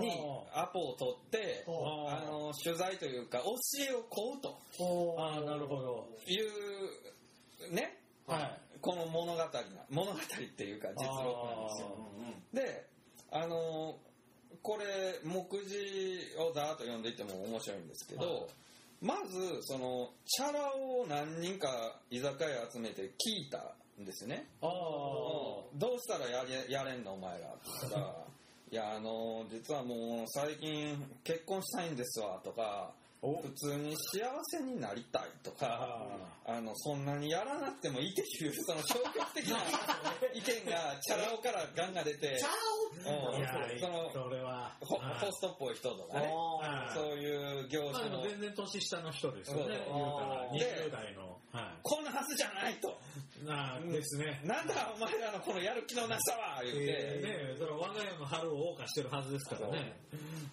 [0.00, 3.54] にほアポを取って、あの、取材というか、教
[3.90, 6.08] えを請うとほああ、なるほど。
[6.26, 6.36] い
[7.70, 8.60] う、ね、はい。
[8.80, 9.48] この物語な、
[9.90, 11.98] 物語っていうか実録なんですよ。
[12.52, 12.86] で、
[13.30, 13.98] あの
[14.62, 18.48] これ、目次をざーっと読んでいっても面白いんですけど、
[19.00, 24.48] まず、その、チャラを何人か居酒屋集めて聞いたんですよね。
[24.60, 24.70] ああ。
[25.74, 28.27] どうしたらやれやれんのお前らって言ったら、
[28.70, 33.42] いや、あの実はもう最近結婚したいんですわとか、お。
[33.42, 36.06] 普通に幸せになりたいとか、
[36.46, 39.58] ああの、そんなにやらなくてもいいっていう、その消極的な
[40.34, 42.48] 意見が、チャラ男からガンが出て、チャ
[42.98, 43.48] うんいや
[43.80, 44.72] その、それは。
[44.80, 45.18] ホはい。
[45.20, 46.94] ホストっぽい人とかね、はい。
[46.94, 49.78] そういう業まあ種の、全然年下の人ですよね。
[49.86, 51.38] そう言うたらで20代の。
[51.52, 52.98] はこんなはずじゃないと。
[53.42, 53.44] い。
[53.44, 54.40] なあ、ですね。
[54.44, 60.00] なんだお前らのこのやる気のなさは言って、えーねその我が家の春を謳歌してるはずですからね。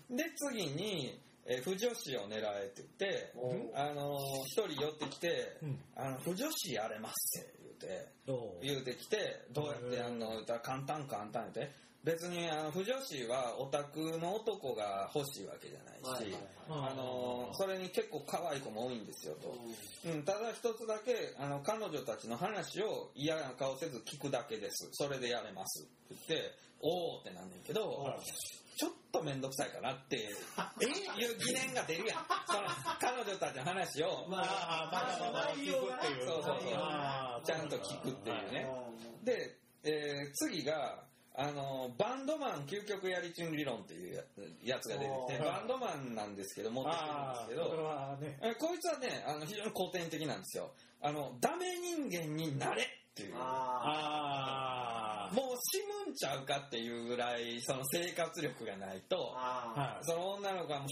[0.10, 3.34] で、次に、えー不女子を狙えって言って、
[3.76, 5.80] あのー一人寄ってきて、うん。
[5.95, 8.08] あの、不女子やれますって言うて、
[8.62, 10.17] 言うてきて、どうやってやん。
[10.19, 11.74] の言ったら簡単簡単言って、
[12.05, 15.79] 別にあの不女子はオタクの男が欲しいわけじゃ
[16.13, 16.35] ないし、
[16.69, 19.55] あのそれに結構可愛い子も多いんですよと、
[20.05, 24.87] うん、ただ一つだけあの彼女たちの話を嫌な顔せず聞くだけです。
[24.91, 27.81] それでやれますって言っておおってなんねんけど、
[28.77, 30.35] ちょっと面倒くさいかなっていう
[31.39, 32.25] 疑念が出るやん。
[32.45, 32.67] その
[32.99, 36.27] 彼女たちの話を、まあ、まだまだ聞くっていう。
[36.27, 36.73] そうそうそう。
[36.75, 38.67] あーちゃんと聞くっていうね。
[39.23, 41.03] で、えー次が、
[41.38, 44.24] あのバンドマン究極やりちん理論っていう
[44.63, 48.39] やつが出てきてバンドマンなんですけど持ってきてるんですけどね。
[48.41, 50.71] えこいつはねあの非常に古典的なんですよ
[51.02, 55.30] あのダメ人間になれっていうあ。
[55.34, 59.36] もう死ぬんちゃうかっていうぐらいその生活力がないと。
[60.04, 60.89] その女の子はもう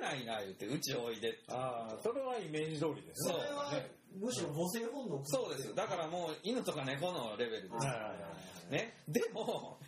[0.00, 1.38] ないな言ってうちおいでって。
[1.48, 3.34] ああ、それはイメージ通りですね。
[3.34, 7.86] それはねむしろ母性本能そうですだからもう犬とか猫のレベルです。
[7.86, 8.14] は
[8.70, 8.94] いね。
[9.06, 9.78] でも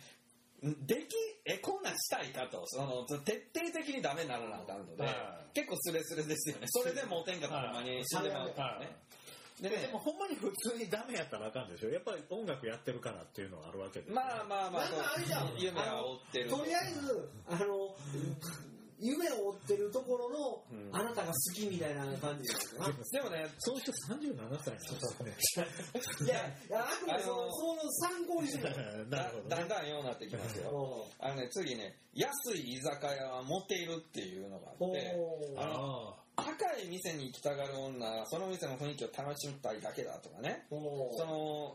[0.61, 2.63] できえこんなんしたいかと。
[2.67, 5.55] その徹底的にダメにならなあかんので、はい。
[5.55, 6.67] 結構スレスレですよね。
[6.69, 8.95] それでもう天下たまに死んでまうからね、
[9.59, 9.77] でね。
[9.87, 11.89] でもほんまに普通にダメやったらあかんでしょ。
[11.89, 15.49] やっぱり音楽やってるからっていうのはあるわけでまあまあまあなんかあれじゃん。
[15.57, 16.49] 夢は追ってる。
[16.51, 17.95] とりあえずあの
[19.01, 20.95] 夢を追ってるところの、うん。
[20.95, 22.85] あなたが好きみたいな感じですか？
[22.85, 25.65] でもねその人37歳なんですよ。
[25.65, 25.71] ね
[26.21, 29.07] いやいやあくまでそのその参考にしてる。
[29.09, 31.05] なだだんだんようになってきますよ。
[31.19, 35.15] あのね次ね安い居酒屋はモテるっていうのがあって
[35.57, 40.65] あのあ高い店に行きたがる女はその店の雰囲気を楽しみたいだけだとかね。
[40.69, 41.73] その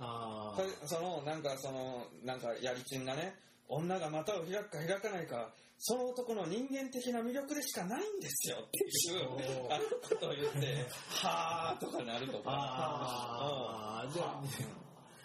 [0.87, 3.35] そのなんかそのなんかやりちんがね
[3.69, 9.73] 女が股を開くか開かないかその男の人間的な魅力でしかないんですよっていう。
[9.73, 12.43] あのことを言ってはーとかなるとか。
[12.47, 14.43] ああじゃあ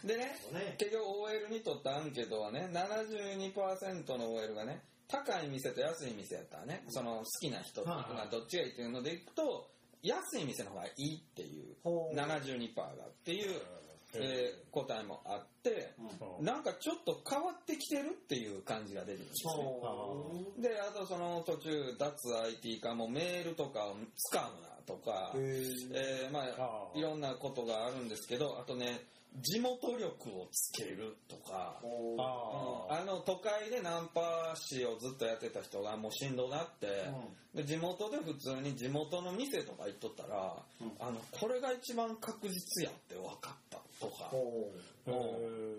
[0.07, 0.75] でねね。
[0.77, 9.69] 結局 OL にとったアンケートはね72%の OL がね高い店と安い店やったらねその好きな人と行くのはどっちがいいっていうのでいくと
[10.03, 11.75] 安い店の方がいいっていう。
[11.85, 13.61] 72%がっていう、
[14.15, 15.93] えー答えもあって
[16.39, 16.45] うん。
[16.45, 20.31] なんかちょっと変わってきてるっていう感じが出るんですよ。
[20.59, 25.33] であとその途中脱 IT 化もメールとかを使うなとか、
[25.93, 29.01] えーまあいろんなことがあるんですけどあとね
[29.39, 31.79] 地元力をつけるとか
[32.89, 36.87] あの都会でナンパ師をずっとやってた人がもうしんどなって、
[37.53, 40.55] で地元で普通に地元の店とか行っとったら、
[40.99, 44.31] あのこれが一番確実やって分かったとか。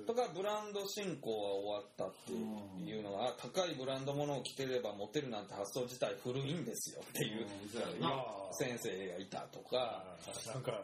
[0.06, 7.46] とかブランド進行は終わったっていうのは高いブランド物を着てればモテるなんて発想自体古いんですよっていう
[8.52, 10.04] 先生がいたとか。
[10.52, 10.82] なんか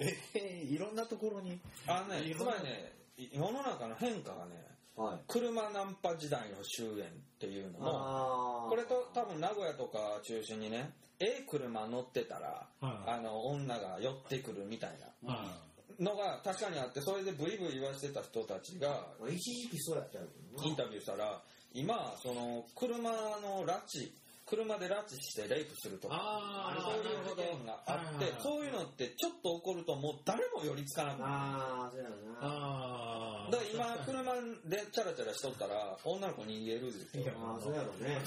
[0.00, 1.58] えーいろんなところに。
[1.86, 2.92] あのねつまりね
[3.32, 4.52] 世の中の変化がね
[4.96, 5.18] うはい。
[5.26, 14.90] 車ナンパ時代の終焉っていうのもこれと多分名古屋とか中心にねええ車乗ってたらはいあの女が寄ってくるみたい
[15.24, 15.32] な。
[15.32, 20.18] はのが確かにあってそれでブイブイ言わしてた人たちがまあ一時期そうやった
[20.64, 21.42] インタビューしたら
[21.74, 24.10] 今その車の拉致
[24.48, 31.32] 車で拉致してレイプするとかそういう事件があってそういうのってちょっと起こるともう誰も寄りつかなくなる。
[31.32, 32.16] ああそうやな。
[32.40, 34.32] ああだから今車
[34.64, 37.20] でチャラチャラしとったら女の子逃げるでしょ。
[37.20, 38.18] いやああそうやろうね。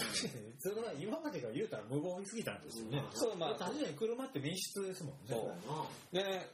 [0.60, 3.04] それは今までが言うたら無謀に過ぎたんですよね。
[3.14, 3.56] そうまあ。
[3.56, 5.20] 確かに車って密室ですもんね。
[5.30, 5.52] そ
[6.14, 6.16] う。
[6.16, 6.50] でね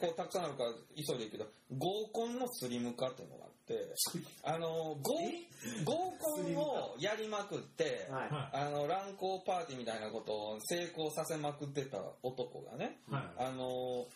[0.00, 3.57] こうたくさんあるから急いでいくけど合コンのスリム化っていうのがあって
[4.42, 4.98] あの合
[5.84, 8.30] 合コンをやりまくってはい。
[8.30, 13.12] はあの乱交パーティーみたいなことを成功させまくってた男がねい。
[13.12, 13.22] はい。
[13.38, 14.06] あの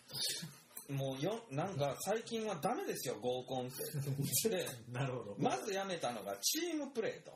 [0.91, 3.71] もうよなんか最近はダメですよ合コンっ
[4.43, 4.49] て。
[4.49, 5.37] で なるほど。
[5.39, 7.33] まずやめたのがチームプレーと。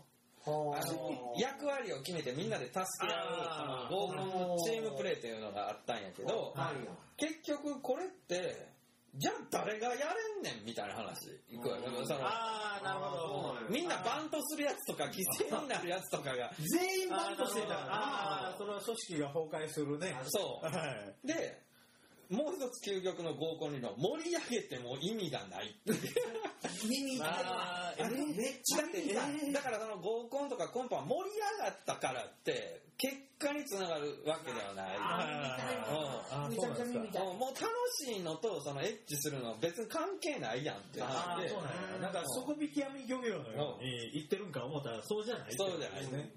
[0.50, 0.92] はあ。
[0.92, 6.54] の役割を決めてみんなで助け合う合コンのチームプレーっていうのがあったんやけど
[7.16, 8.75] 結局これって
[9.18, 11.30] じゃあ誰がやれんねんみたいな話。
[11.48, 11.76] いくわ
[12.20, 13.56] ああ、なるほど。
[13.70, 16.52] みんなバントするやつとか犠牲になるやつとかが。
[16.58, 17.78] 全員バントしてたから。
[17.94, 20.14] ああ、それは組織が崩壊するね。
[20.26, 21.14] そはい。
[21.24, 21.65] うで
[22.30, 25.92] もう一つ究極の合コン理論盛り上げても意味がないって。
[25.92, 25.98] いう
[26.88, 28.16] 耳あーあれ？
[28.16, 36.50] めっちゃだって耳痛いだからその合コンとかコンパは盛り上がったからって結果につながるわけではない。
[36.50, 42.10] めちゃくちゃ耳痛いもう楽しいのとそのエッチするのは別に関係ないやんってなああ、ってそうなんや。
[42.10, 46.30] なんか底引き網漁業のように言ってるんか思ったらそうじゃないそうじゃないですね。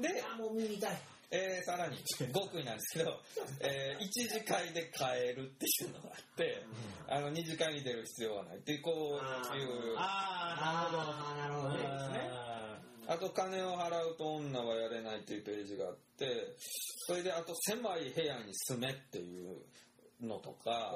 [0.00, 0.98] で、あもう耳痛い
[1.30, 1.96] えーさらに
[2.32, 3.20] 極意なんですけど、
[3.60, 6.62] えー一次会で変えるっていうのがあって、
[7.08, 9.20] あの二次会に出る必要はないっていうこ
[9.52, 9.94] ういう。
[9.96, 11.68] あああなるほど。
[11.68, 12.54] あ、なねるほどね。
[13.06, 16.56] あと金を払うと女はやれないっていうページがあって
[17.06, 19.58] それであと狭い部屋に住めっていう
[20.22, 20.92] のとか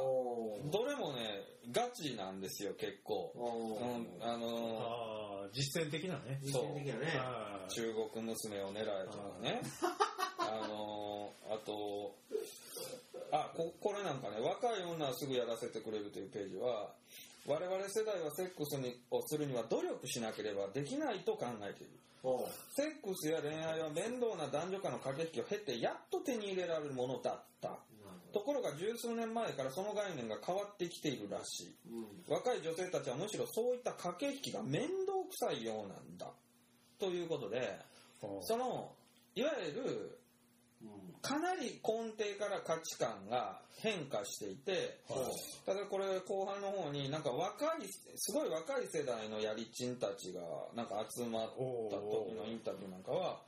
[0.73, 6.41] どれもねガチなんですよ結構、うん、あのああ、実践的なね。
[6.43, 7.19] 実践的なね。
[7.19, 9.61] はい中国娘を狙えとかね
[10.49, 12.15] あのあと
[13.31, 16.93] あここれなんかね若い女はすぐやらせてくれるというページは
[17.47, 21.93] 我々世代はセックスにをするには努力しなければできないと考えている。
[22.75, 27.79] セックスや恋愛は面倒な男女間の駆け引きを経てやっと手に入れられるものだった。
[28.33, 31.75] ところが十数年前からその概念が変わってきているらしい。
[31.89, 32.35] うん。
[32.35, 36.27] 若い女性たちはむしろそういった駆け引きが面倒くさいようなんだ。
[36.99, 37.79] ということで
[38.43, 38.93] その
[39.35, 40.18] いわゆるうん
[41.21, 45.01] かなり根底から価値観が変化していて、
[45.67, 50.41] ただこれ後半の方になんか若いすごい若い世代のやりちんたちが
[50.75, 51.51] なんか集まっ
[51.91, 53.41] た時のインタビューなんかは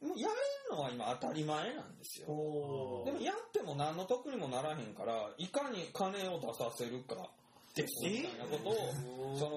[0.00, 0.34] もうやる
[0.70, 2.28] のは今当たり前なんですよ。
[2.28, 7.28] おでもやっても何の得にもならへんからいかに金を出させるか
[7.74, 8.74] ですみたいなことを
[9.38, 9.48] そ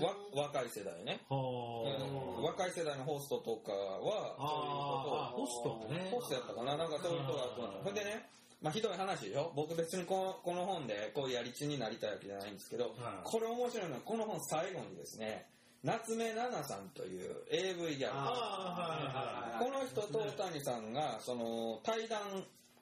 [0.00, 1.20] のわ若い世代ね。
[1.30, 2.42] うん。
[2.44, 5.36] 若い世代のホストとかはあー。
[5.36, 6.10] ホストね。
[6.10, 6.76] ホストやったかな。
[6.76, 8.28] なんかそういう人が集まったそれでね
[8.60, 9.52] まあひどい話でしょ。
[9.56, 12.92] 僕別にこのこの本でこういうやりちになりたいわけじゃないんですけど、はい。
[13.24, 15.46] これ面白いのはこの本最後にですね
[15.82, 22.20] 夏目奈々さんという AV ギャルあこの人と大谷さんがその対談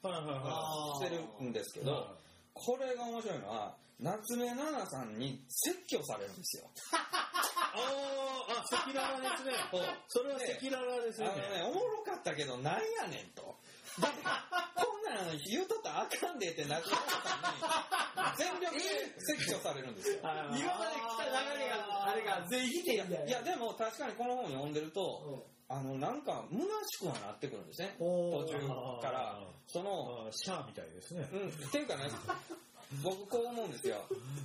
[0.03, 1.85] してるんですけい。
[1.85, 2.17] ど
[2.59, 6.71] これが面白いのは夏目奈々さんに説教されるんですよ。
[6.95, 9.53] あーあ赤裸々ですね。
[10.09, 11.27] それは赤裸々ですね。
[11.27, 13.57] のねおもろかったけどなんやねんと。
[14.01, 18.81] だってこんなん言うとったらあかんでって夏目奈々さんに全力で
[19.19, 20.19] 説教されるんですよ。
[20.21, 27.95] 今まで来た流れがあれが全員否定みたいやでも確かにこの本読んでるとあのなんか虚しくはなってくるんですね。
[28.01, 28.69] お途中
[29.03, 29.39] から。
[29.67, 31.29] そのあーシャアみたいですね。
[31.31, 32.05] うんっていうかね
[33.05, 34.03] 僕こう思うんですよ。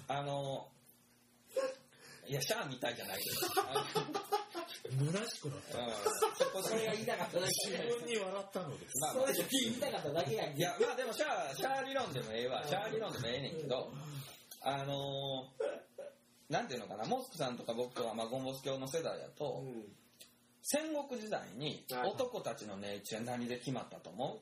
[0.09, 0.67] あの
[2.27, 3.85] いやシャアみたいじゃないけどあ
[5.13, 5.77] 虚しくなった。
[5.77, 5.93] のうん。
[6.35, 7.71] そこそれが言いたかっただけ。
[7.71, 8.99] 自分に笑ったのです。
[8.99, 12.61] まあそれだけ言いたかっただけやんいやまあでもシャアシャア理論でもええわ。
[12.67, 13.93] シャア理論でもええねんけど
[14.61, 15.49] あの
[16.49, 17.05] なんていうのかな。
[17.05, 19.85] モスクさんとか僕とか、まあ、ゴンボス教の世代だと、うん
[20.63, 22.09] 戦国時代にはい。
[22.09, 24.39] 男たちの値打ちは何で決まったと思う？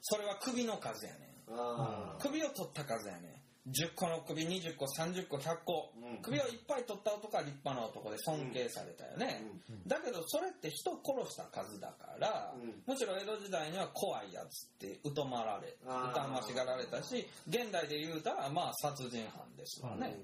[0.00, 1.54] それは首の数やねん。
[1.54, 3.70] あ首を取った数やねん。
[3.70, 6.22] 10個の首20個30個100個、うん。
[6.22, 9.40] 首をいっぱい取った男は立派な男で尊敬されたよね、
[9.86, 12.82] だけどそれって人を殺した数だから、うん。
[12.84, 15.86] むしろ江戸時代には怖いやつって疎まられ疎
[16.28, 20.18] ましがられたし現代で言うたらまあ殺人犯ですわね、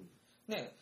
[0.48, 0.74] ね。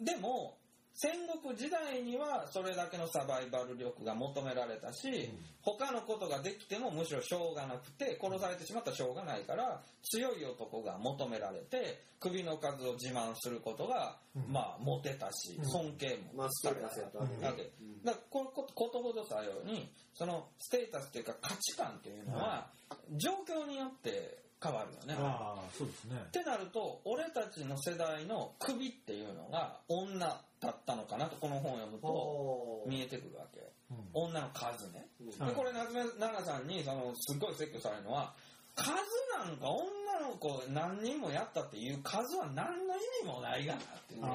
[0.00, 0.56] でも
[0.96, 1.10] 戦
[1.42, 5.28] 国時代にはそれだけのサバイバル力が求められたし、
[5.60, 14.16] 他のことができてもむしろしょうがなくて殺されてしまったらしょうがないから強い男が求められて首の数を自慢することが、
[14.48, 17.62] まあモテたし尊敬もまあステータスやったわけねわけ
[18.04, 22.68] だからこのことことほどさようにそのステータスというか価値観というのは
[23.16, 25.14] 状況によって変わるよね。
[25.20, 26.16] ああそうですね。
[26.16, 33.60] ってなると俺たちの世代の首っていうのが女だったのかなとこの本を読むと見えてくるわけ。
[33.90, 34.30] うん。
[34.32, 35.06] 女の数ね。
[35.20, 35.46] うん。
[35.46, 38.32] でこれ夏目奈々さんにそのすごい説教されるのは
[38.74, 38.90] 数
[39.38, 44.28] なんか女の子何人もやったっていう数は何の意味もないがなっていうね。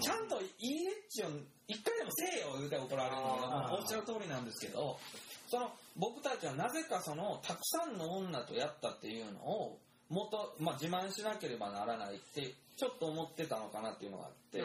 [0.00, 1.26] ちゃんといいエッチを
[1.68, 4.98] 一回でもせえよ言うて怒られるのがおっしゃる通りなんですけど
[5.46, 9.78] その僕たちはなぜかそのたくさんの女とやったっていうのを
[10.08, 14.62] 元、まあ、自慢しなければならないってちょっと思ってたのかなっていうのがあって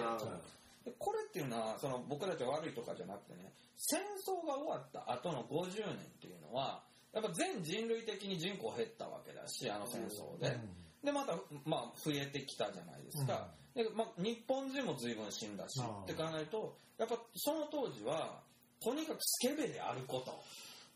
[0.97, 6.81] これっていうのはその僕たちは悪いとかじゃなくてね戦争が終わった後の50年っていうのは
[7.13, 10.57] やっぱ全人類的に人口減ったわけだしあの戦争で。
[11.03, 11.33] でまた、
[11.65, 18.41] まあ、増えてきたじゃないですか、でまあ、日本人も随分死んだしって考えるとやっぱその当時は
[18.83, 20.43] とにかくスケベであること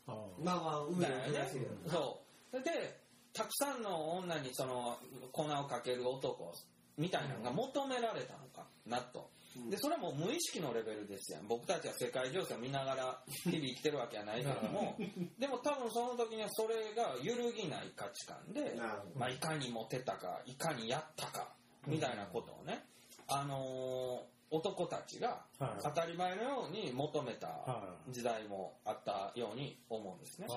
[0.08, 1.50] まあまあだよね。
[1.88, 2.20] そ
[2.52, 2.62] う。
[2.62, 3.02] で
[3.34, 4.98] たくさんの女にその
[5.32, 6.54] 粉をかける男
[6.98, 9.32] みたいなのが求められたのかなと。
[9.70, 14.96] でそれはもう無意識のレベルですやん僕たちは世界情勢を見ながら日々生きてるわけはないけども。
[15.38, 18.76] でも多分その時にはそれが揺るぎない価値観で、
[19.16, 21.54] まあ、いかにモテたかいかにやったか
[21.86, 22.84] みたいなことをね、
[23.28, 25.70] あのー男たちがはい。
[25.84, 28.12] 当たり前のように求めたはい。
[28.12, 30.48] 時代もあったように思うんですね。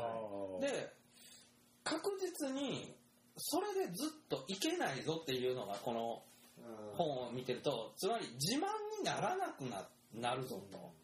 [0.61, 0.93] で
[1.83, 2.95] 確実に
[3.37, 6.23] それでずっといけないぞっていうのがこの
[6.59, 6.97] うん。
[6.97, 8.67] 本を見てるとつまり自慢
[8.99, 10.97] にならなくななるぞと。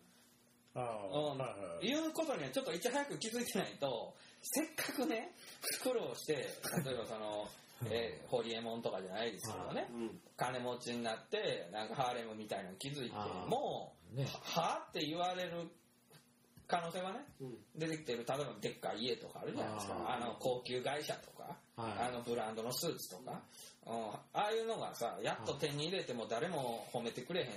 [1.82, 5.32] いうことにはちょっといち早く気づいてないとせっかくね
[5.82, 7.46] 苦労して例えばその、
[7.90, 9.88] えーホリエモンとかじゃないですけどね。
[9.92, 10.20] うん。
[10.36, 13.16] 金持ちになってなんかハーレムみたいなの気づいて
[13.48, 14.24] もね。
[14.24, 15.68] ははって言われる
[16.66, 17.54] 可能性はねうん。
[17.76, 18.24] 出てきてる。
[18.26, 19.94] 例えばでっかい家とかあるじゃないですか。
[20.08, 22.08] あの高級会社とか、はい。
[22.08, 23.42] あのブランドのスーツとか、
[23.86, 24.10] うん。
[24.32, 27.48] ああいうのがさやっと手に入れても誰も褒めてくれへん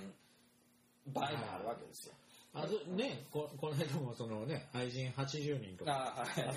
[1.14, 2.14] 場合もあるわけですよ。
[2.56, 6.56] あとねここの間もそのね愛人80人とかあーはい。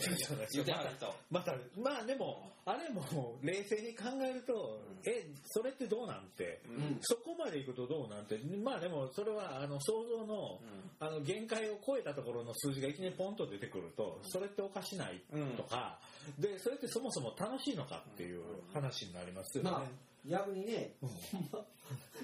[0.52, 3.02] 言ってはる人またまあでもあれも
[3.42, 6.98] 冷静に考えると、えそれってどうなんて、うん。
[7.00, 10.60] そこまでいくとどうなんてまあでもそれはあの想像の,、
[11.00, 15.22] あの限界を超えたところの数字がいきなりポンと出てくるとそれっておかしない
[15.56, 15.98] とか、
[16.38, 18.42] でそれってそもそも楽しいのかっていう
[18.74, 19.70] 話になりますよね。
[19.70, 19.82] まあ
[20.28, 21.08] 逆にね、うん。
[21.08, 21.64] ほんま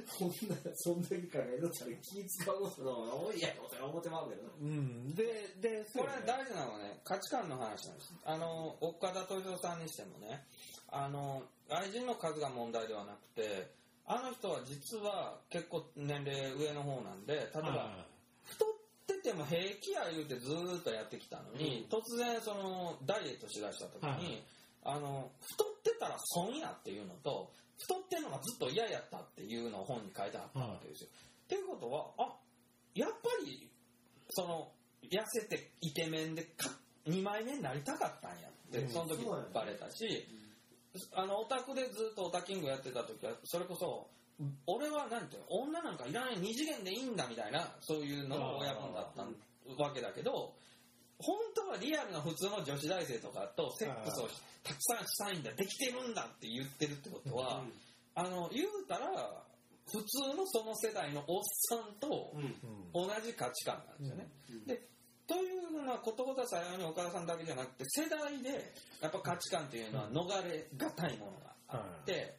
[0.07, 4.49] そんなそんだけ考えると気使うことの方が多いやろって思ってまうけどな。
[4.61, 5.25] うん、で
[5.61, 8.15] でこれ大事なのはね価値観の話なんです。
[8.25, 10.45] あの岡田斗司夫さんにしてもね
[10.91, 13.71] あの愛人の数が問題ではなくて
[14.07, 18.05] あの人は実は結構年齢上の方なんで例えば、は
[18.45, 18.69] 太っ
[19.07, 24.45] てても平気や言うてずーっとやってきたのに、突然そのダイエットしだした時に、はい。
[24.85, 31.09] あの太ってたら損やっていうのと太ってるのがずっと嫌やったっていうのを本に書いてあったわけですよ。
[31.09, 32.37] っていうことはあ
[32.95, 33.69] やっぱり
[34.31, 34.71] その
[35.03, 36.71] 痩せてイケメンでか
[37.07, 38.89] 2枚目になりたかったんやって、うん。
[38.89, 40.27] その時バレたし、
[41.13, 44.09] あのオタクでずっとオタキングやってた時はそれこそ
[44.67, 49.23] 俺はなんていうの女なんかいらない二次元でいいんだみたいなそういうのが親分だった
[49.83, 50.55] わけだけど
[51.19, 54.29] 本当はリアルな普通の女子大生とかとセックスを
[54.63, 57.63] たくさんしたいんだできてるんだって言ってるってことは、
[58.15, 59.45] あの言うたら
[59.87, 62.43] 普通のその世代のおっさんとうん。
[62.43, 64.29] うん同じ価値観なんですよね。
[64.51, 64.67] うん。
[64.67, 64.81] で
[65.27, 72.37] というふうなことごとさように岡田さんだけじゃなくて世代でやっぱ価値観というのは逃れがたいものがあって、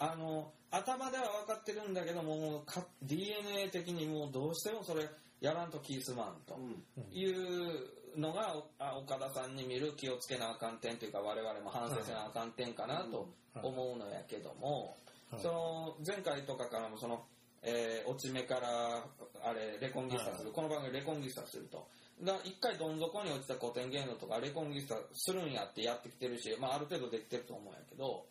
[0.00, 2.64] あの頭では分かってるんだけども
[3.02, 5.08] DNA 的にもうどうしてもそれ
[5.40, 6.82] やらんと気すまんとうん。
[7.12, 13.28] いうのがおあ岡田さんに見る気をつけなあかん点というか我々も反省せなあかん点かなと
[13.62, 14.96] 思うのやけども、
[15.30, 15.40] はい。
[15.40, 17.24] その前回とかからもその、
[17.62, 19.04] えー落ち目から
[19.44, 21.86] あれレコンギスタする、この番組レコンギスタすると。
[22.22, 28.26] が一回どん底に落ちた古典芸能とかレコンギスタするんやってやってきてるし、まあ、ある程度できてると思うんやけど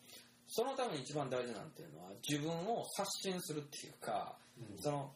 [0.46, 4.36] そのために一番大事なんていうのは自分を刷新するっていうか、
[4.80, 5.10] その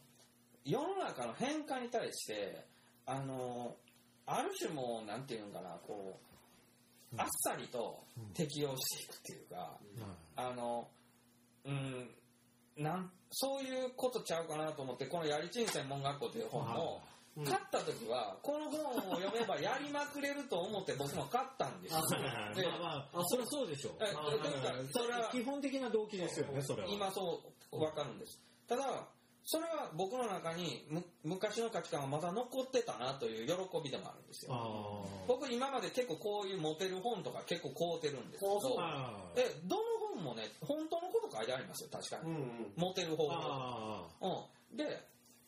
[0.65, 2.65] 世の中の変化に対して
[3.05, 3.75] あの
[4.27, 6.19] ある種もうなんていうんかなこ
[7.13, 8.03] うあっさりと
[8.33, 9.77] 適応していくっていうか、
[10.35, 10.87] あの
[11.65, 12.09] うん
[12.77, 17.01] なんそういうことちゃうかなと思ってこの「やりちん専門学校」という本を
[17.37, 17.45] うん。
[17.45, 22.01] 買った時はこの本を読めばやりまくれると思って 僕も買ったんですよ。
[22.55, 23.97] でまあまあ、それはそうでしょう。
[24.91, 26.89] それは基本的な動機ですよね、それは。
[26.89, 27.39] 今そ
[27.71, 28.39] う分かるんです。
[28.67, 29.07] ただ
[29.47, 34.51] それは僕の中にむ昔の価値観がまだ残ってたなという喜びでもあるんですよ。
[34.51, 39.81] あ僕今まで結構こういうモテる本とか結構買うてるんですけどあえどの
[40.19, 42.73] 本もね本当のこと書いてありますよ確かに、うんうん。
[42.75, 44.83] モテる方法あうん、で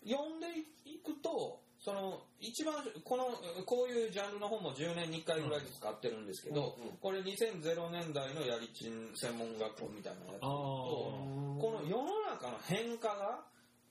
[0.07, 0.47] 読んで
[0.87, 3.35] いくとその一番この
[3.65, 7.59] こういうジャンルの本も10年に1回ぐらいずつ買ってるんですけど、これ2000
[7.91, 11.59] 年代のやりちん専門学校みたいなやつあとー。
[11.59, 13.43] この世の中の変化が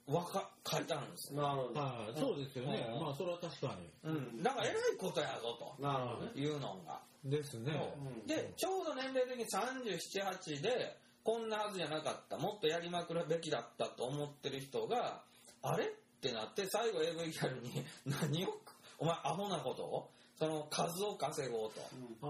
[0.09, 1.73] わか書いてあるんですよ、なるほ
[2.13, 2.19] ど。
[2.19, 2.89] そうですよね。
[2.93, 3.01] うん。
[3.03, 6.99] まあ、それは確かうん、だからえらいことやぞなるほどいうのが。
[7.23, 7.31] に。
[7.31, 7.71] ですね。
[7.97, 8.23] う。
[8.23, 8.27] ん。
[8.27, 12.37] でちょうど年齢的に378でこんなはずじゃなかった。
[12.37, 15.21] もっとやりまくるべきだったと思ってる人が
[15.61, 15.87] あれっ
[16.21, 18.57] てなって最後 AV ギャルに 何を
[18.97, 20.09] お前アホなことを？
[20.39, 21.81] その数を稼ごうと。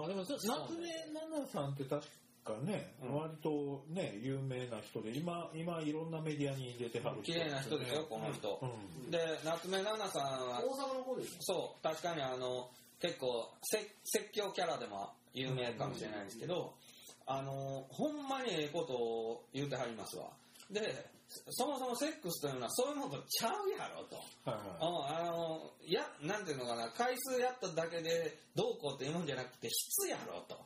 [0.04, 2.04] あでもそ夏目奈々さんって確
[2.50, 3.16] かね、うん。
[3.16, 8.60] 割とね有名な人で今今いろんなメディアに出てはる綺麗な人ですよ、この人。
[8.62, 9.12] うん。
[9.12, 12.70] で、夏目奈々さんは、大阪の子でしそう、確かにあの、
[13.00, 16.74] 結構、せ説教キャラでも有名かもしれないですけど、
[17.26, 20.30] あの、ほんまにええことを言うてはりますわ。
[20.72, 20.82] で、
[21.52, 24.16] そもそもセックスというのはそういうものとちゃうやろと。
[24.50, 30.58] はいはうんあの、や、なんていうのかな、回数やっただけでどうこうっていうもんじゃなくて質やろと。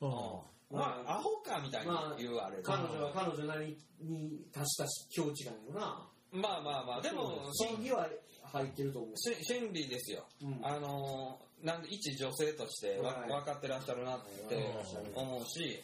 [0.00, 2.62] うんまあ、アホかみたいに言われる。
[2.62, 6.06] 彼女は彼女なりに達した境地なんよな。
[6.32, 8.08] まあまあまあ、でも、そ真偽は
[8.44, 9.16] 入ってると思う。
[9.16, 10.24] し心理ですよ。
[10.42, 10.60] うん。
[10.62, 13.28] あのーなんで一女性としてわ、はい。
[13.28, 14.72] 分かってらっしゃるなって
[15.14, 15.78] 思うし、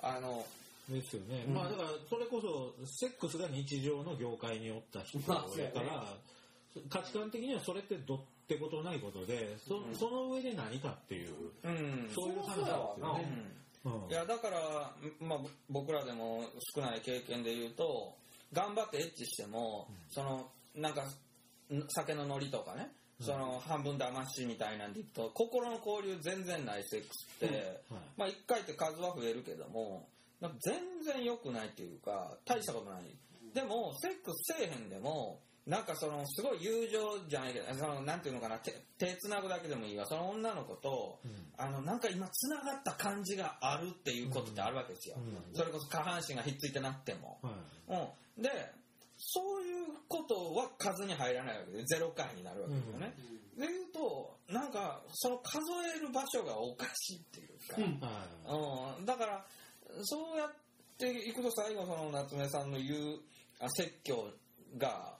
[0.00, 0.46] あの、
[0.88, 1.54] ですよね、うん。
[1.54, 5.44] まあだからそれこそセックスが日常の業界におった人だか
[5.82, 6.04] ら、
[6.88, 8.18] 価値観的にはそれってどっ
[8.48, 9.94] てことないことでそ,、うん。
[9.94, 12.10] その上で何かっていううん。
[12.14, 13.60] そういう話なんですよね。
[13.84, 14.10] うん。
[14.10, 18.14] いや、だから、まあ、僕らでも少ない経験で言うと、
[18.52, 28.00] 頑張ってエッチしても、その、なんか、ん酒のノリとかね、その半分騙しみたいなんでいくと心の交流全然ないセックスって、はい。
[28.16, 30.08] まあ1回って数は増えるけども
[30.40, 30.74] なんか全
[31.04, 33.02] 然良くないっていうか大したことない。
[33.54, 36.98] でもセックスせえへんでもなんかそのすごい友情
[37.28, 40.06] じゃないけどそのなんていうのかな手手つなぐだけでもいいわ。
[40.06, 41.20] その女の子と、
[41.56, 45.54] あのなんか今つながった感じがあるっていうことってあるわけですよ、うん。
[45.54, 47.54] それこそ下半身がひっついてなっても、はい。
[48.36, 48.50] うん、で
[49.18, 53.14] そういうことは数に入らないわけで0回になるわけですよね、
[53.58, 55.60] でいうとなんかその数
[55.96, 57.76] える場所がおかしいっていうか、
[58.98, 59.04] うん。
[59.04, 59.46] だから
[60.04, 60.50] そうやっ
[60.98, 63.20] ていくと最後その夏目さんの言う
[63.60, 64.30] あ説教
[64.78, 65.19] が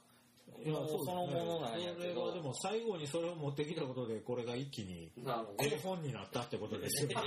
[0.63, 5.11] いやそそのものなんやけどそれはでも最後にそれを持ってきたことでこれが一気に
[5.59, 7.09] 絵本になったってことですよ。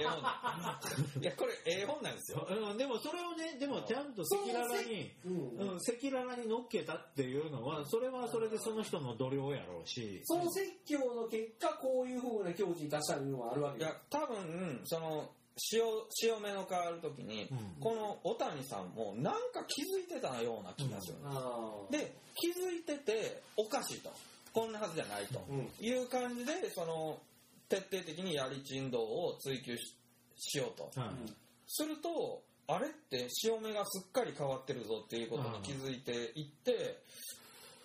[1.21, 2.47] いやこれええ本なんですよ。
[2.49, 10.21] うんでもそれをねでもちゃんと赤裸々にどうんうん、赤裸々に乗っけたっていうのはそれはそれでその人の度量やろうし。
[10.25, 13.81] その説教の結果こういうふうな境地に達したのもあるわけ。
[13.81, 17.59] いや多分その潮潮目の変わる時に、うん。
[17.81, 21.19] この小谷さんもなんか気づいてたような気がする。
[21.19, 21.91] ん。
[21.91, 24.11] ですで気づいてておかしいと。
[24.53, 25.45] こんなはずじゃないと。
[25.49, 25.71] うん。
[25.81, 27.19] いう感じでその
[27.69, 29.95] 徹底的にやり珍道を追求し
[30.37, 31.01] しようと。
[31.01, 31.11] はい
[31.67, 37.03] するとあれって潮目がすっかり変わってるぞっていうことに気づいていって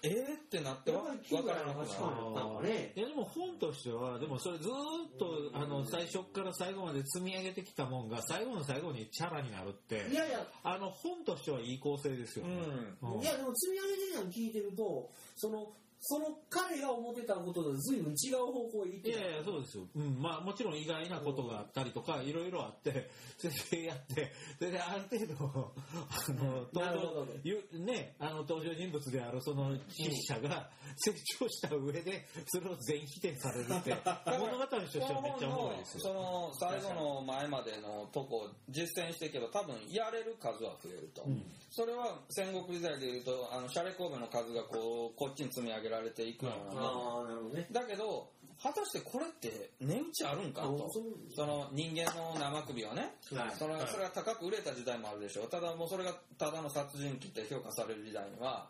[0.03, 0.35] えー？
[0.35, 1.89] ってなってわやっぱりから分が確なくなる。
[1.89, 2.93] かになったんかね。
[2.95, 10.07] いやでも本としてはでもそれずーっとあの最初から最後まで積み上げてきたもんが最後の最後にチャラになるって。
[10.09, 10.45] いやいや。
[10.63, 12.55] あの本としてはいい構成ですよね、
[13.01, 13.15] うん。
[13.15, 13.21] うん。
[13.21, 15.71] いやでも積み上げてたの聞いてるとその
[16.01, 19.19] その彼が思ってたことと随分違う方向へ行ってた。
[19.19, 19.83] いやいや、そうですよ。
[19.95, 25.73] うん、まあもちろん意外なことがあったりとか、いろいろあって、それでやって、それである程度、
[26.09, 33.95] あの、登場、ゆね、あの登場人物であるその筆者が成長した上で、それを全否定されるって、
[34.39, 36.03] 物語としてはめっちゃおもろいですよ。
[36.03, 41.43] その最後の前までのとこ実践していけば多分やれる数は増えると、うん。
[41.71, 47.67] それは戦国時代でいうとあのシャレ神戸の数がこうこっちに積み上げられていくような、ああなるほどね。
[47.71, 48.29] だけど
[48.61, 50.89] 果たしてこれって値打ちあるんかと。
[51.35, 53.51] その人間の生首をね、はい。
[53.51, 53.73] そそれ
[54.03, 55.43] が高く売れた時代もあるでしょ。
[55.43, 58.67] うただもうそれがただの殺人鬼って評価される時代には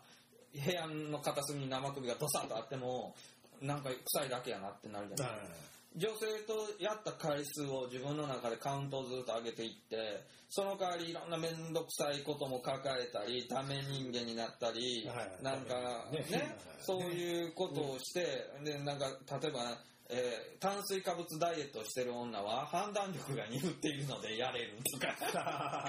[0.54, 3.14] 部屋の片隅に生首がドサッとあっても
[3.60, 5.36] なんか臭いだけやなってなるじゃない。
[5.36, 5.54] ですか
[5.96, 16.26] 女性とやった回数を自分の中でカウントをずっと上げていってその代わりいろんな面倒くさいことも抱えたりダメ人間になったり、はいなんかね。
[16.28, 16.56] ね。
[16.80, 18.26] そういうことをして、
[18.64, 19.06] でなんか
[19.40, 19.60] 例えば、
[20.08, 25.88] えー炭水化物ダイエットをしてる女は判断力が鈍っているのでやれるとか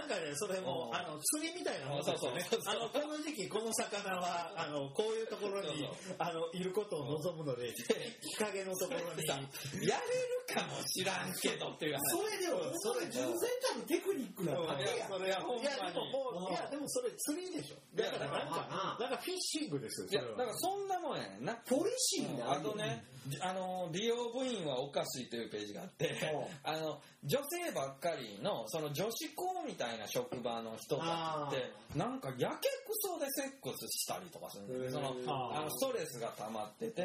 [0.00, 0.96] なんかね、それもう、ん。
[0.96, 2.40] あの、釣りみたいなもんですよね。
[2.64, 12.00] あの、この時期、この魚は、 あの、こういうところにあの、いることを望むので、日陰のところに、るさやれるかもしらんけどっていう話。
[12.16, 15.08] それでもそれ純粋たるテクニックなだけや。
[15.08, 15.62] それはほんまに。
[15.62, 16.06] いや、でも
[16.40, 17.76] もう、いや、でもそれ釣りでしょ。
[17.94, 21.54] だからなんか、なんかフィッシングですよ、いやだそれはからそんなもんやねんな。
[21.66, 23.04] ポリシーなあとね、
[23.40, 31.04] あの美容部員はおかしいというページがあってうあの女性ばっかりのその女子校みたいな職場の人た
[31.52, 37.02] ちってなんかやけくそでセックスしたりとかするんだよそのあのストレスが溜まってて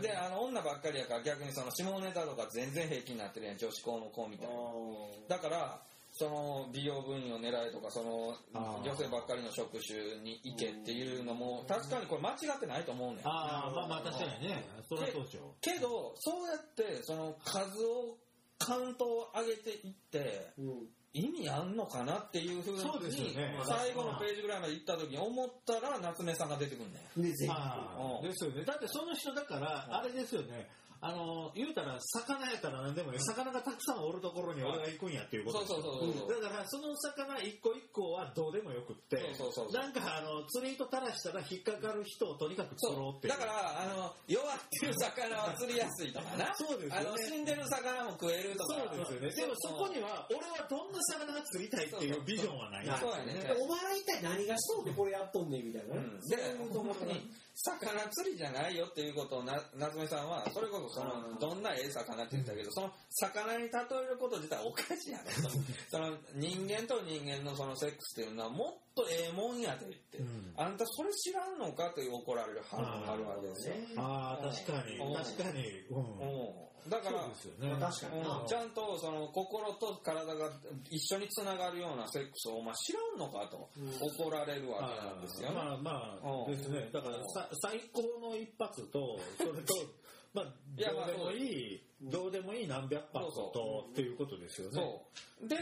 [0.00, 4.54] であの女ばっかりやから逆にその下ネタとか全然平気になってるやん女子校の子みたいな。
[5.28, 5.80] だから
[6.16, 13.26] その美容部員を狙えとかその女性ばっかりの職種に行けっていうのも確かにこれ間違ってないと思うねん。
[13.26, 15.54] ああ、まあまあ確かにね、それはそうでしょ。
[15.60, 18.16] けどそうやってその数を
[18.58, 20.88] カウントを上げていってうん。
[21.16, 27.06] 意味あんのかなっていうふうに最後のページぐらいまで行った時に思ったら夏目さんが出てくるね
[28.20, 28.64] ですよね。
[28.64, 30.68] だってその人だから、あれですよね。
[31.04, 39.72] あの、言うたら、魚やったら何でもね、魚がたくさんおるところに俺が行くんやっていうことそうそうそうだから、その魚一個一個はどうでもよくって、そうそうそう。
[39.76, 43.28] なんかあの、釣り糸垂らしたら引っかかる人をとにかく釣ろうって。
[43.28, 43.36] いう。
[43.36, 46.48] だからあの弱ってる魚は釣りやすいとかな。
[46.56, 47.04] そうですよね。
[47.04, 48.72] あの死んでる魚も食えるとか。
[48.72, 49.28] そうですよね。
[49.28, 56.00] でもそこには、俺はどんな魚が釣りたいっていうビジョンはないそうよやねお前は一体何がしとんでこれやっとんねんみたいなね。
[56.00, 56.20] うん。
[56.32, 56.36] で
[56.72, 63.70] 本当に魚釣りじゃないよっていうことをな夏目さんはそれこそそのどんなええ魚って言ったけどその魚に例え
[64.10, 65.50] ること自体おかしいやろと
[65.88, 70.52] その人間と人間のそのセックスっていうのはもっとええもんやでって、うん。
[70.56, 74.98] あんたそれ知らんのかという怒られるはるわけですよ、ああ、確かに。
[74.98, 75.14] うん。
[75.14, 75.64] 確かに。
[75.90, 75.98] うん。
[75.98, 77.32] うんだからね。
[77.80, 78.40] 確かにな。
[78.40, 78.46] うん。
[78.46, 80.50] ちゃんとその心と体が
[80.90, 83.68] 一緒につながるようなセックスをお前知らんのかと。
[84.00, 85.48] 怒られるわけなんですよ。
[85.50, 85.54] ね。
[85.54, 86.56] まあまあうん。
[86.56, 86.90] ですね。
[86.92, 87.16] だから
[87.62, 89.74] 最高の一発とそれと
[90.34, 95.02] まあどうでもまあいいどうでもいい何百発そうとっていうことですよね。
[95.42, 95.56] で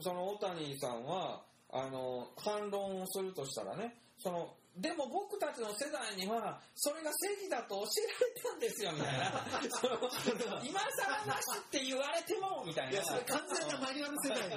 [0.00, 9.28] その大谷さんはあの反論をするとしたらねそのでも僕たちの世代にはそれが正義だと教えられたんですよみたいな。
[10.64, 12.92] 今更なしって言われてもみたいな。
[12.92, 14.48] いやそれ完全なマニュアル世代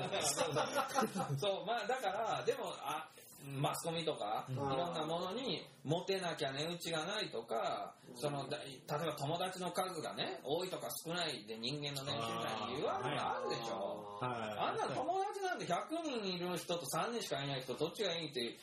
[1.37, 3.09] そうまあだからでもあ
[3.45, 4.55] マスコミとか、うん。
[4.55, 14.57] いろんなものにモテなきゃ値打ちがないとか、そのだ例えば友達の数がね多いとか少ないで人間の年収みたいに言われあるでしょ、はい。
[14.57, 15.77] あんな友達なんて100
[16.21, 18.57] 人いる人と3人しかいない人どっちがいいって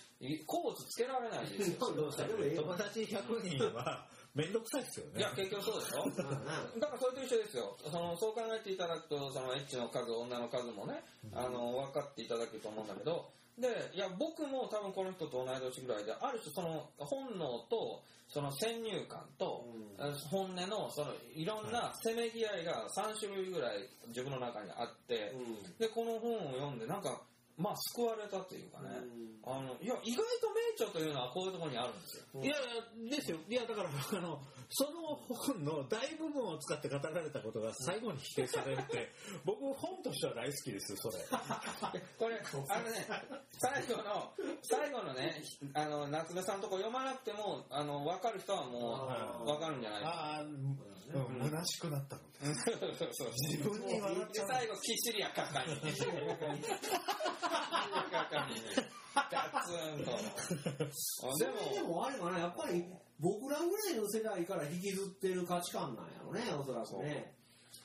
[0.47, 1.77] コーツつけられないですよ。
[1.87, 5.21] 友達100人は面倒くさいですよね。
[5.21, 6.11] いや結局そうでしょ。
[6.81, 7.77] だからそれと一緒ですよ。
[7.85, 11.05] そのそう考えていただくとそのエッチの数女の数もね、
[11.35, 19.63] あの分かっていただけると思うんだけどでいや僕も多分この人と同い年ぐらいである種その本能とその先入観と、
[20.31, 25.35] 本音のそのいろんなせめぎ合いが3種類ぐらい自分の中にあって、
[25.79, 27.21] でこの本を読んでなんか
[27.57, 28.89] まあ救われたというかね、
[29.45, 32.43] あのいや意外と名著というのはこういうところにあるんですよ。
[32.43, 33.37] いやいやですよ。
[33.49, 34.41] いやだからあの
[34.71, 39.13] その本の大部分を使って語られたことが最後に否定されるって
[39.45, 41.19] 僕本としては大好きですよそれ。
[42.19, 43.07] これ、あのね、
[43.59, 44.33] 最後の、
[44.63, 45.43] 最後のね、
[45.75, 50.45] あの、夏目さんのとこ読まなくても、あの、わかる人はもう、わかるんじゃないか。
[51.15, 55.77] ああ、うん、虚しくなったのそうそうそう自分に笑っでちゃう最後、キシリアかかに。
[55.93, 56.37] キシリア
[58.11, 58.55] かかに。
[59.15, 60.11] ガツンと。
[60.93, 62.85] それででも、もあれかなやっぱり
[63.21, 67.35] 僕らぐらいの世代から引きずってる価値観なんやろねおそらくね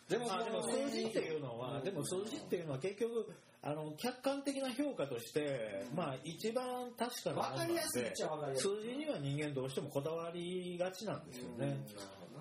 [0.10, 3.28] でも、あでも数字っていうのは、でも数字っていうのは結局
[3.62, 6.64] あの客観的な評価として、まあ一番
[6.98, 11.78] 確かなものなん分かりやすいっでちゃ分かりやすい数字には人間どうしてもこだわりがちなんですよね。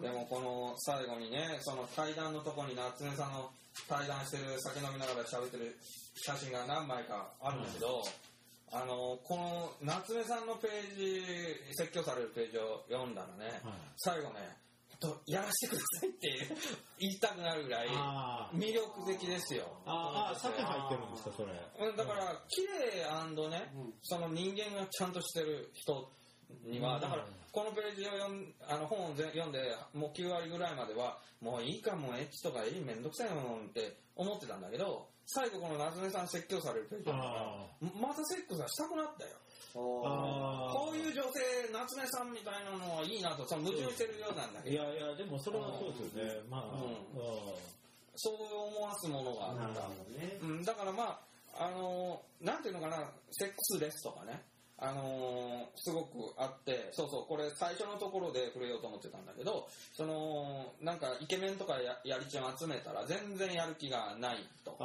[0.01, 3.51] でもこの最後にね、その対談のところに夏目さんの
[3.89, 5.77] 対談してる酒飲みながら喋ってる
[6.15, 8.03] 写真が何枚かあるんだけど、
[8.73, 11.23] あの、この夏目さんのページ、
[11.77, 13.75] 説教されるページを読んだらね、はい。
[13.97, 14.57] 最後ね、
[14.99, 16.57] とやらせてくださいって
[16.99, 17.89] 言いたくなるぐらい
[18.55, 19.65] 魅力的ですよ。
[19.85, 21.53] ああ、酒入ってるんですか、それ。
[21.89, 22.87] うんだから、綺麗
[23.49, 23.73] ね、
[24.03, 26.11] その人間がちゃんとしてる人
[26.65, 27.01] には、うん。
[27.01, 29.61] だから、このページを読んあの本をぜ読んで、
[29.95, 37.67] もう9割ぐらいまでは、もういいか、もうエッチとかいい、めんどくさいもんって思ってたんだけど、最後この夏目さん説教されるページを見たらあ
[37.99, 39.31] またセックスがしたくなったよ。
[39.77, 41.41] あこういう女性、
[41.73, 46.41] 夏目さんみたいなのはいいなと、その矛盾してるようなんだけど、いやいや、でもそれはそうですよね。
[46.49, 47.21] まあ、うん。
[47.21, 47.77] うん。
[48.17, 48.35] そう
[48.73, 49.63] 思わすものがあった。
[49.63, 50.05] なるほ。
[50.13, 50.39] どね。
[50.41, 51.21] うん、だからま
[51.59, 54.43] あ、あのーなんていうのかな、セックスレスとかね、
[54.79, 64.77] あのーすごくあって、そうそう、これ最初のところで触れようと思ってたんだけど、その、なんかイケメンとかややりちを集めたら全然やる気がないと。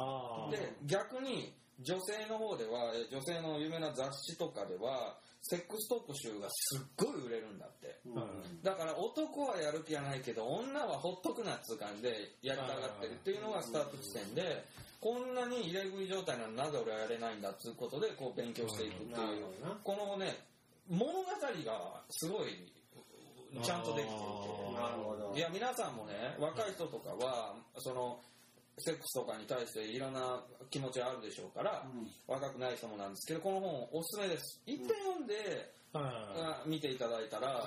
[0.50, 7.98] で、逆に女性の方では、え女性の有名な雑誌とかでは、セックス特集がすっごい売れるんだって。
[8.06, 14.64] うんだから男はやる気がないけど女はほっとくなっつう感じでやりたがってるっていうのがスタート地点で
[15.02, 19.40] こんなに入れ食い状態なのになぜ俺はやれないんだっつうことでこう勉強していくってないう。
[19.40, 19.80] るほどな。
[19.82, 20.38] このね
[20.88, 22.70] 物語がすごい
[23.62, 25.34] ちゃんとできていてなるほど。
[25.36, 28.20] いや皆さんもね若い人とかはその
[28.78, 30.40] セックスとかに対していろんな
[30.70, 31.84] 気持ちがあるでしょうから、
[32.26, 34.62] 若くない人もなんですけどこの本おすすめです。
[34.64, 35.34] 一点読んで、
[35.92, 37.62] はいあ見ていただいたら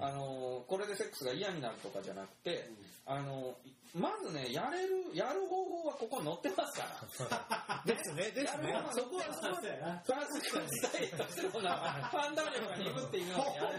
[0.00, 2.68] あのこれでセックスが嫌になるとかじゃなくて、
[3.04, 3.54] あの
[3.94, 6.86] まずねやれるやる方法はここに載ってますか
[7.30, 7.82] ら。
[7.86, 8.74] ですね、ですね。
[8.92, 13.78] そこは、そこはそうやなフランス人スタイルとしての判断力が鈍っているのをやれ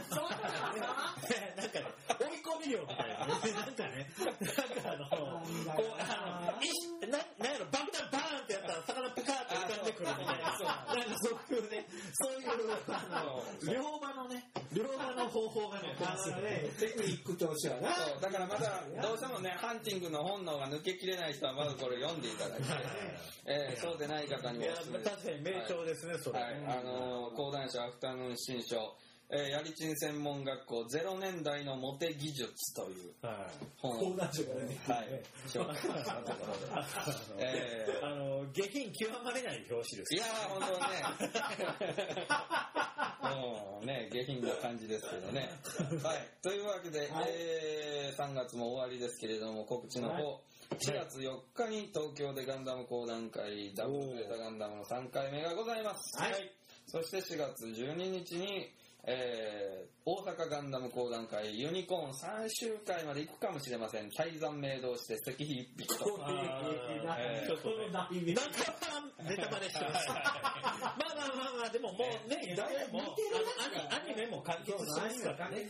[1.57, 1.79] なんか？
[1.79, 1.85] ね、
[2.17, 3.27] 追い込み量みたいなね。
[3.27, 4.35] なんかね、なん
[4.83, 6.71] かあの、こう、あの、いし
[7.11, 10.33] ななんやろ、爆弾バーンってやったら、魚パカーって浮かんでくるみたいな。
[10.33, 11.85] なんかそういうね、
[12.20, 12.49] そういう、
[12.89, 17.93] あの、両場のね、両場の方法がね、あのねテクニックとしてはな。
[17.93, 18.22] そう。
[18.22, 22.65] だからまだどうしてもねハンティングの本能が抜けきれない人はまずこれ読んでいただいて、
[23.45, 24.97] えーそうでない方にもおすすめ。
[24.97, 26.39] です確かに名著ですね、それ。
[26.39, 28.78] はい、あのー講談社アフタヌーン新書、
[29.30, 33.36] えー、やりちん専門学校ゼロ年代のモテ技術というはい。
[33.75, 34.30] 本を、はい、
[35.47, 36.53] 紹介したところ
[37.38, 37.43] で。
[37.43, 40.17] え ーあの、下品極まれない表紙ですい。
[40.17, 40.67] やー、本当
[43.28, 43.36] ね。
[43.36, 45.49] もうね、下品な感じですけどね。
[46.01, 46.28] はい。
[46.41, 56.17] というわけで、はいえー3月も終わりですけれども、告知の方、4月4日に東京でガンダム講談会、ダブルゼータガンダムの3回目がございます。
[56.17, 56.51] はい
[56.89, 58.73] そして4月12日に、
[59.08, 64.10] えー大阪ガンダム講談会ユニコーン3周回まで行くかもしれません。
[64.12, 66.18] 泰山明同して石碑一匹と
[67.20, 67.91] えーちょっとね。
[67.91, 68.60] 題名なんか
[69.28, 70.08] ネタバレしてます。
[70.08, 75.68] まあまあまあまあ、でももうね、誰も、あのアニアニメも完結してますからね。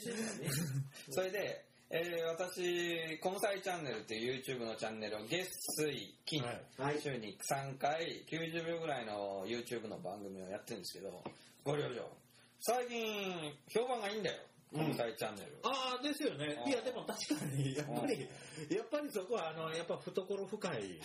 [1.09, 5.49] それで、えー私、コムサイチャンネルっていう YouTube のチャンネルを月
[5.81, 6.43] 水金、
[6.77, 7.01] はい。
[7.01, 11.23] 週に3回90秒ぐらいの YouTube の番組をやってるんですけど、
[11.63, 12.26] ご了承。
[12.59, 14.37] 最近、評判がいいんだよ。
[14.73, 15.57] コムサイチャンネル。
[15.63, 16.61] ああ、ですよね。
[16.67, 18.27] いや、でも確かに、やっぱり、
[18.69, 20.99] やっぱりそこは、あの、やっぱ懐深い、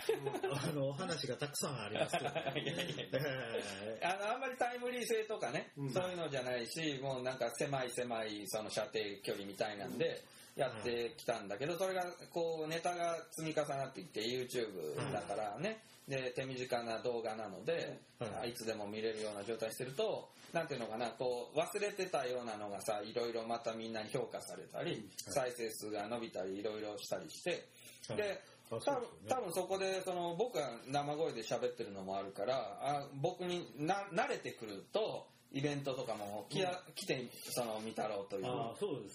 [0.50, 2.52] あの、お話がたくさんありますよね。
[2.60, 2.94] いやいやいや。
[3.12, 5.90] えあの、あんまりタイムリー性とかね、うん。
[5.92, 10.24] そういうのじゃないし、もうなんか狭い狭いその射程距離みたいなんで、
[10.56, 15.82] やってきたんだけど、それがこうネタが積み重なってきて YouTube だからね、
[16.12, 18.50] で、手短な動画なので、はい。
[18.50, 27.66] いつでも見れるような状態してると、なんていうのかな、こう忘れてたようなのがさ、いろいろまたみんなに評価されたり、再生数が伸びたり、いろいろしたりして、
[28.08, 38.44] はいで、あ多分多分そこでその僕が生声で喋ってるのもあるからあ僕にな慣れてくるとイベントとかも来や、来てその見たろうという。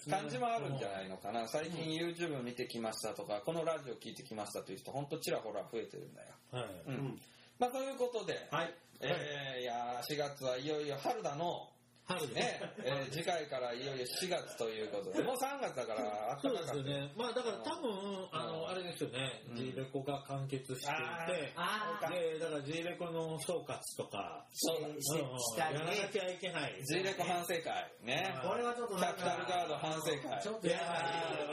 [0.10, 1.48] 感じもあるんじゃないのかな。
[1.48, 6.66] 最近 YouTube 見てきましたとかこのラジオ聞いてきましたという人ほんとちらほら増えてるんだよ、はい。
[6.88, 6.94] うん。
[6.96, 7.20] ん。
[7.60, 8.74] まあということで、はい。
[9.00, 11.70] えーいやー4月はいよいよ春だの
[12.08, 15.24] 春ですね、えー次回からいよいよ4月ということで。
[15.24, 17.12] もう3月だからあったそうかかったですよね。
[17.18, 17.92] まあだから多分、
[18.32, 19.56] あの、あれですよね、うん。
[19.58, 24.88] G レコが完結していて、ああ、で、だから G レコの総括とか、そうだ。
[24.88, 25.02] うん。
[25.02, 26.10] ししたりやらなね。
[26.12, 26.80] きゃいけない。
[26.86, 28.32] G レコ反省会ね。
[28.40, 30.42] はいこれはちょっとキャピタルガード反省会。
[30.42, 30.78] ちょっといや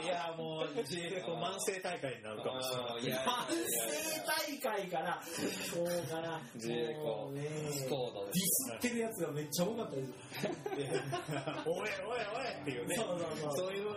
[0.03, 0.07] い。
[0.07, 3.03] やもう G レコ慢性大会になるかもしれない。
[3.03, 5.19] いや反省大会から、
[5.67, 7.43] そうから、G レコもうね。
[7.73, 10.44] スコードでディスってるやつがめっちゃ多かったです。
[11.65, 12.95] おいおいおいっていうね。
[12.95, 13.57] そうそうそう。
[13.57, 13.89] そういう、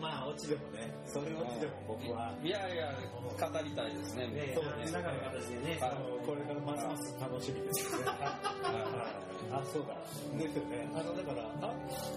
[0.00, 4.28] まあ、オチでもね、そういうオチでも僕は、いやいや語りたいですね。
[4.28, 5.02] ね、そうですね。
[5.02, 5.78] 何らかの形でね。
[5.82, 8.04] あのこれからますます楽しみですね。
[9.52, 9.94] あ、そうだ。
[10.38, 10.88] ですよね。
[10.94, 11.74] あの、だから、あ、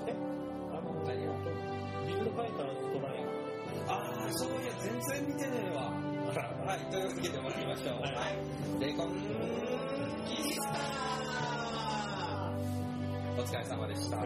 [0.08, 0.14] え？
[0.72, 1.34] あの、何を
[2.06, 3.24] ビルドファイターズトライ
[3.88, 5.92] ああそういや全然見てねえわ。
[6.66, 8.02] はいというわけで参りましょう。
[8.02, 8.14] はい。
[8.14, 8.36] はい。
[8.80, 9.12] レコン
[10.28, 11.63] キスター
[13.36, 14.18] お疲れ様でした。